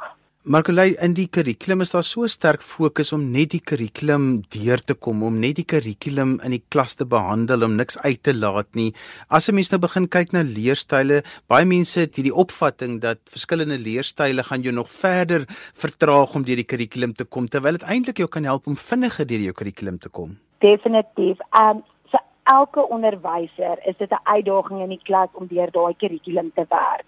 Markolai 0.46 0.92
in 1.02 1.16
die 1.18 1.26
kurrikulum 1.34 1.82
is 1.82 1.90
daar 1.90 2.04
so 2.06 2.28
sterk 2.30 2.62
fokus 2.62 3.10
om 3.16 3.24
net 3.34 3.50
die 3.56 3.60
kurrikulum 3.66 4.44
deur 4.54 4.78
te 4.78 4.94
kom, 4.94 5.24
om 5.26 5.40
net 5.42 5.56
die 5.58 5.64
kurrikulum 5.66 6.36
in 6.46 6.54
die 6.54 6.60
klas 6.70 6.94
te 7.00 7.08
behandel, 7.10 7.64
om 7.66 7.74
niks 7.80 7.98
uit 8.04 8.22
te 8.22 8.36
laat 8.36 8.70
nie. 8.78 8.92
As 9.28 9.50
'n 9.50 9.56
mens 9.56 9.72
nou 9.72 9.80
begin 9.82 10.06
kyk 10.08 10.34
na 10.34 10.44
leerstyle, 10.44 11.24
baie 11.50 11.66
mense 11.66 12.00
het 12.00 12.16
hierdie 12.16 12.36
opvatting 12.44 13.02
dat 13.02 13.18
verskillende 13.26 13.80
leerstyle 13.80 14.44
gaan 14.44 14.62
jou 14.62 14.72
nog 14.72 14.88
verder 14.88 15.46
vertraag 15.74 16.36
om 16.36 16.44
deur 16.44 16.62
die 16.62 16.70
kurrikulum 16.70 17.14
te 17.14 17.26
kom, 17.26 17.48
terwyl 17.48 17.80
dit 17.80 17.90
eintlik 17.90 18.18
jou 18.18 18.28
kan 18.28 18.44
help 18.44 18.68
om 18.68 18.76
vinniger 18.76 19.26
deur 19.26 19.40
jou 19.40 19.54
kurrikulum 19.54 19.98
te 19.98 20.10
kom. 20.10 20.38
Definitief. 20.60 21.40
Um 21.60 21.82
vir 22.12 22.22
elke 22.44 22.88
onderwyser 22.88 23.82
is 23.88 23.98
dit 23.98 24.12
'n 24.12 24.22
uitdaging 24.24 24.82
in 24.82 24.90
die 24.90 25.02
klas 25.04 25.30
om 25.34 25.48
deur 25.48 25.72
daai 25.72 25.96
kurrikulum 25.98 26.52
te 26.54 26.66
werk. 26.70 27.06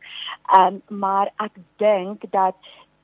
Um 0.57 0.81
maar 0.89 1.29
ek 1.37 1.53
dink 1.77 2.25
dat 2.31 2.55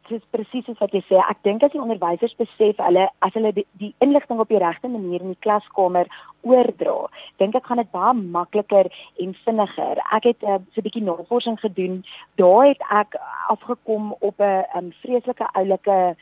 dis 0.10 0.24
presies 0.36 0.66
soos 0.66 0.80
wat 0.82 0.94
jy 0.96 1.02
sê. 1.08 1.20
Ek 1.22 1.40
dink 1.48 1.64
as 1.64 1.72
die 1.74 1.82
onderwysers 1.82 2.36
besef 2.40 2.80
hulle 2.84 3.08
as 3.26 3.34
hulle 3.38 3.54
die, 3.56 3.66
die 3.82 3.94
inligting 4.04 4.40
op 4.40 4.52
die 4.52 4.62
regte 4.62 4.92
manier 4.92 5.22
in 5.22 5.34
die 5.34 5.44
klaskamer 5.46 6.10
oordra, 6.44 6.96
dink 7.42 7.56
ek 7.56 7.66
gaan 7.70 7.82
dit 7.82 7.92
baie 7.96 8.14
makliker 8.20 8.90
en 9.24 9.34
vinniger. 9.46 10.04
Ek 10.18 10.30
het 10.32 10.44
uh, 10.44 10.60
so 10.74 10.82
'n 10.82 10.88
bietjie 10.88 11.06
navorsing 11.08 11.60
gedoen. 11.60 12.04
Daar 12.42 12.68
het 12.68 12.84
ek 12.92 13.18
afgekom 13.50 14.16
op 14.20 14.40
'n 14.40 14.66
um, 14.78 14.94
vreeslike 15.02 15.48
oulike 15.54 16.16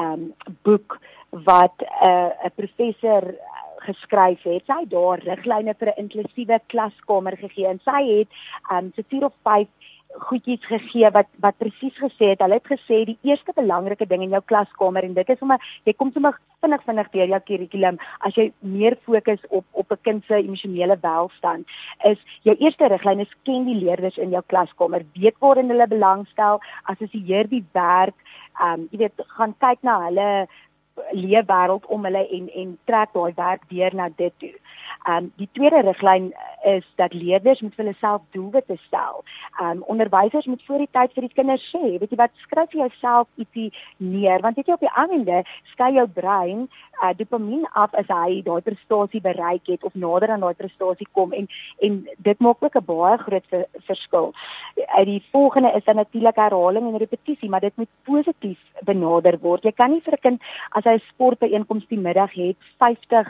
um 0.00 0.32
boek 0.62 0.98
wat 1.30 1.76
'n 1.78 2.06
uh, 2.06 2.30
'n 2.46 2.54
professor 2.56 3.34
geskryf 3.82 4.42
het. 4.42 4.62
Sy 4.66 4.78
het 4.80 4.90
daar 4.90 5.18
riglyne 5.18 5.74
vir 5.78 5.88
'n 5.88 6.00
inklusiewe 6.02 6.60
klaskamer 6.66 7.36
gegee 7.36 7.66
en 7.66 7.80
sy 7.84 8.02
het 8.18 8.28
um 8.70 8.92
so 8.96 9.02
4 9.08 9.24
of 9.24 9.34
5 9.42 9.68
goedjies 10.28 10.64
gegee 10.66 11.10
wat 11.10 11.28
wat 11.40 11.58
presies 11.58 11.96
gesê 11.98 12.32
het. 12.32 12.40
Hulle 12.40 12.58
het 12.60 12.68
gesê 12.68 13.04
die 13.08 13.18
eerste 13.22 13.52
belangrike 13.56 14.06
ding 14.06 14.22
in 14.22 14.30
jou 14.30 14.42
klaskamer 14.44 15.04
en 15.04 15.14
dit 15.14 15.30
is 15.30 15.42
om 15.42 15.54
jy 15.84 15.92
kom 15.96 16.12
sommer 16.12 16.38
vinnig 16.62 16.82
vinnig 16.86 17.10
deur 17.12 17.28
jou 17.34 17.40
kurrikulum 17.48 17.98
as 18.20 18.36
jy 18.36 18.52
meer 18.60 18.96
fokus 19.06 19.40
op 19.50 19.64
op 19.72 19.92
'n 19.92 20.02
kind 20.02 20.24
se 20.26 20.34
emosionele 20.34 20.96
welstand 21.02 21.66
is 22.04 22.18
jou 22.42 22.56
eerste 22.58 22.88
riglyn 22.88 23.20
is 23.20 23.36
ken 23.44 23.64
die 23.64 23.78
leerders 23.84 24.18
in 24.18 24.30
jou 24.30 24.42
klaskamer, 24.46 25.02
weet 25.14 25.38
waarin 25.40 25.70
hulle 25.70 25.86
belangstel, 25.86 26.60
assosieer 26.84 27.48
die 27.48 27.64
werk, 27.72 28.14
ehm 28.60 28.80
um, 28.80 28.88
jy 28.90 28.98
weet 28.98 29.24
gaan 29.36 29.54
kyk 29.58 29.82
na 29.82 29.98
hulle 30.06 30.46
leefwêreld 31.12 31.86
om 31.86 32.04
hulle 32.04 32.28
en 32.36 32.48
en 32.62 32.78
trek 32.84 33.12
daai 33.14 33.32
werk 33.36 33.62
deur 33.68 33.94
na 33.94 34.08
dit 34.16 34.34
toe. 34.38 34.54
Ehm 35.06 35.16
um, 35.16 35.32
die 35.36 35.48
tweede 35.52 35.80
riglyn 35.82 36.32
is 36.64 36.84
dat 36.96 37.12
leerders 37.12 37.60
moet 37.60 37.74
vir 37.74 37.84
hulle 37.84 37.96
self 38.00 38.22
doelwitte 38.30 38.76
stel. 38.86 39.24
Um, 39.60 39.82
onderwysers 39.82 40.46
moet 40.46 40.62
voor 40.66 40.78
die 40.78 40.90
tyd 40.90 41.12
vir 41.12 41.26
die 41.26 41.34
kinders 41.34 41.64
sê, 41.74 41.98
weet 41.98 42.10
jy 42.10 42.18
wat, 42.20 42.34
skryf 42.44 42.70
vir 42.70 42.84
jouself 42.84 43.28
ietsie 43.36 43.70
neer 43.96 44.42
want 44.42 44.56
weet 44.56 44.70
jy 44.70 44.76
op 44.78 44.84
die 44.86 44.96
einde 45.04 45.42
skei 45.72 45.92
jou 45.96 46.06
brein 46.08 46.66
uh, 47.02 47.12
dopamien 47.18 47.66
af 47.72 47.94
as 47.98 48.08
hy 48.10 48.40
daai 48.46 48.60
prestasie 48.66 49.22
bereik 49.24 49.70
het 49.70 49.84
of 49.84 49.94
nader 49.94 50.32
aan 50.34 50.44
daai 50.44 50.58
prestasie 50.58 51.08
kom 51.18 51.32
en 51.36 51.48
en 51.82 52.02
dit 52.18 52.44
maak 52.46 52.62
ook 52.62 52.76
'n 52.76 52.84
baie 52.84 53.18
groot 53.18 53.46
ver, 53.50 53.66
verskil. 53.88 54.32
Uit 54.98 55.06
die 55.06 55.22
volgende 55.32 55.72
is 55.76 55.84
dan 55.84 55.96
natuurlik 55.96 56.36
herhaling 56.36 56.86
en 56.88 56.98
repetisie, 56.98 57.48
maar 57.48 57.60
dit 57.60 57.76
moet 57.76 57.88
positief 58.04 58.58
benader 58.84 59.38
word. 59.38 59.64
Jy 59.64 59.72
kan 59.72 59.90
nie 59.90 60.00
vir 60.00 60.14
'n 60.14 60.22
kind 60.22 60.42
as 60.70 60.84
hy 60.84 60.94
'n 60.94 61.08
sportbyeenkoms 61.12 61.86
die 61.88 61.98
middag 61.98 62.32
het 62.32 62.56
50 62.78 63.26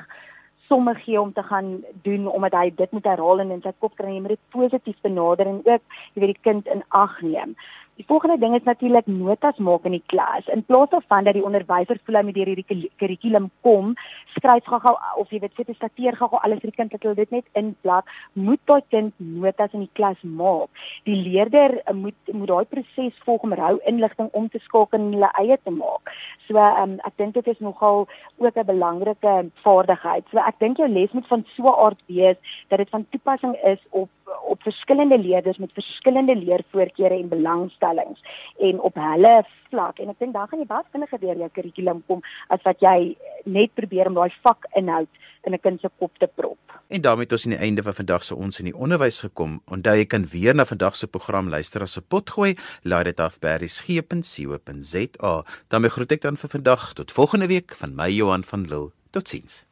somme 0.72 0.94
gee 1.04 1.20
om 1.20 1.32
te 1.32 1.42
gaan 1.42 1.84
doen 2.02 2.26
omdat 2.26 2.56
hy 2.56 2.72
dit 2.76 2.90
moet 2.96 3.04
herhaal 3.04 3.44
en 3.44 3.50
in 3.50 3.62
sy 3.64 3.72
kop 3.84 3.96
kry 4.00 4.14
jy 4.14 4.24
moet 4.24 4.36
dit 4.36 4.44
positief 4.56 5.00
benader 5.04 5.50
en 5.50 5.60
ook 5.60 5.98
jy 6.14 6.24
weet 6.24 6.32
die 6.32 6.44
kind 6.48 6.70
in 6.72 6.84
ag 6.88 7.18
neem. 7.20 7.56
Die 8.02 8.08
volgende 8.08 8.38
ding 8.38 8.54
is 8.54 8.64
natuurlik 8.66 9.06
notas 9.06 9.58
maak 9.62 9.84
in 9.86 9.94
die 9.94 10.02
klas. 10.10 10.46
In 10.50 10.64
plaas 10.66 10.88
daarvan 10.90 11.24
dat 11.24 11.36
die 11.38 11.44
onderwyser 11.46 12.00
voel 12.02 12.16
hy 12.18 12.22
moet 12.26 12.34
deur 12.34 12.48
hierdie 12.50 12.88
kurrikulum 12.98 13.44
kom, 13.62 13.92
skryf 14.34 14.66
gou-gou 14.66 14.96
of 15.22 15.30
jy 15.30 15.38
weet 15.44 15.54
fotostatier 15.54 16.16
gou-gou 16.18 16.40
alles 16.42 16.58
vir 16.64 16.72
die 16.72 16.78
kind 16.80 16.90
dat 16.90 17.06
hulle 17.06 17.20
dit 17.20 17.30
net 17.36 17.60
inplak, 17.60 18.10
moet 18.34 18.58
daai 18.66 18.82
kind 18.90 19.14
notas 19.22 19.76
in 19.78 19.84
die 19.84 19.92
klas 19.94 20.18
maak. 20.26 20.82
Die 21.06 21.14
leerder 21.14 21.76
moet 21.94 22.32
moet 22.32 22.50
daai 22.50 22.66
proses 22.74 23.22
volg 23.28 23.46
om 23.46 23.54
rou 23.62 23.76
inligting 23.92 24.32
om 24.34 24.50
te 24.50 24.58
skakel 24.66 24.98
en 24.98 25.12
hulle 25.14 25.30
eie 25.44 25.60
te 25.62 25.74
maak. 25.76 26.10
So 26.48 26.58
um, 26.58 26.98
ek 27.06 27.14
dink 27.22 27.38
dit 27.38 27.52
is 27.54 27.62
nogal 27.62 28.08
ook 28.42 28.58
'n 28.58 28.66
belangrike 28.72 29.36
vaardigheid. 29.62 30.26
So 30.32 30.42
ek 30.42 30.58
dink 30.58 30.82
jou 30.82 30.90
les 30.90 31.14
moet 31.14 31.30
van 31.30 31.46
so 31.54 31.70
'n 31.70 31.78
aard 31.86 32.02
wees 32.10 32.36
dat 32.68 32.82
dit 32.82 32.90
van 32.90 33.06
toepassing 33.14 33.54
is 33.62 33.78
op 33.90 34.10
op 34.52 34.62
verskillende 34.62 35.18
leerders 35.18 35.58
met 35.58 35.72
verskillende 35.72 36.36
leervoorkeure 36.36 37.18
en 37.18 37.28
belangstellings 37.28 38.20
en 38.58 38.80
op 38.80 38.94
hulle 38.94 39.34
vlak 39.70 39.98
en 39.98 40.12
ek 40.12 40.18
dink 40.18 40.34
dan 40.34 40.48
gaan 40.48 40.62
jy 40.62 40.68
baie 40.68 40.88
vinniger 40.92 41.20
deur 41.20 41.42
jou 41.44 41.50
kurrikulum 41.56 42.02
kom 42.06 42.22
as 42.48 42.62
wat 42.68 42.80
jy 42.84 43.16
net 43.44 43.74
probeer 43.74 44.10
om 44.10 44.14
daai 44.20 44.32
vakinhoud 44.42 45.08
in 45.42 45.52
'n 45.54 45.60
kind 45.60 45.80
se 45.80 45.88
kop 45.98 46.18
te 46.18 46.26
prop. 46.26 46.58
En 46.88 47.00
daarmee 47.00 47.24
het 47.24 47.32
ons 47.32 47.44
aan 47.44 47.56
die 47.56 47.60
einde 47.66 47.82
van 47.82 47.94
vandag 47.94 48.22
se 48.24 48.34
ons 48.34 48.58
in 48.58 48.64
die 48.64 48.76
onderwys 48.76 49.20
gekom. 49.20 49.60
Onthou 49.66 49.96
jy 49.96 50.06
kan 50.06 50.26
weer 50.26 50.54
na 50.54 50.64
vandag 50.64 50.96
se 50.96 51.06
program 51.06 51.48
luister 51.48 51.80
as 51.82 51.96
'n 51.98 52.04
potgooi. 52.08 52.56
Laai 52.82 53.04
dit 53.04 53.20
af 53.20 53.38
by 53.38 53.56
resgep.co.za. 53.58 55.44
daarmee 55.68 55.90
groet 55.90 56.12
ek 56.12 56.20
dan 56.20 56.36
vir 56.36 56.48
vandag 56.48 56.92
tot 56.92 57.12
volgende 57.12 57.46
week 57.46 57.74
van 57.74 57.94
my 57.94 58.10
Johan 58.10 58.44
van 58.44 58.62
Lille. 58.62 58.90
Totsiens. 59.10 59.71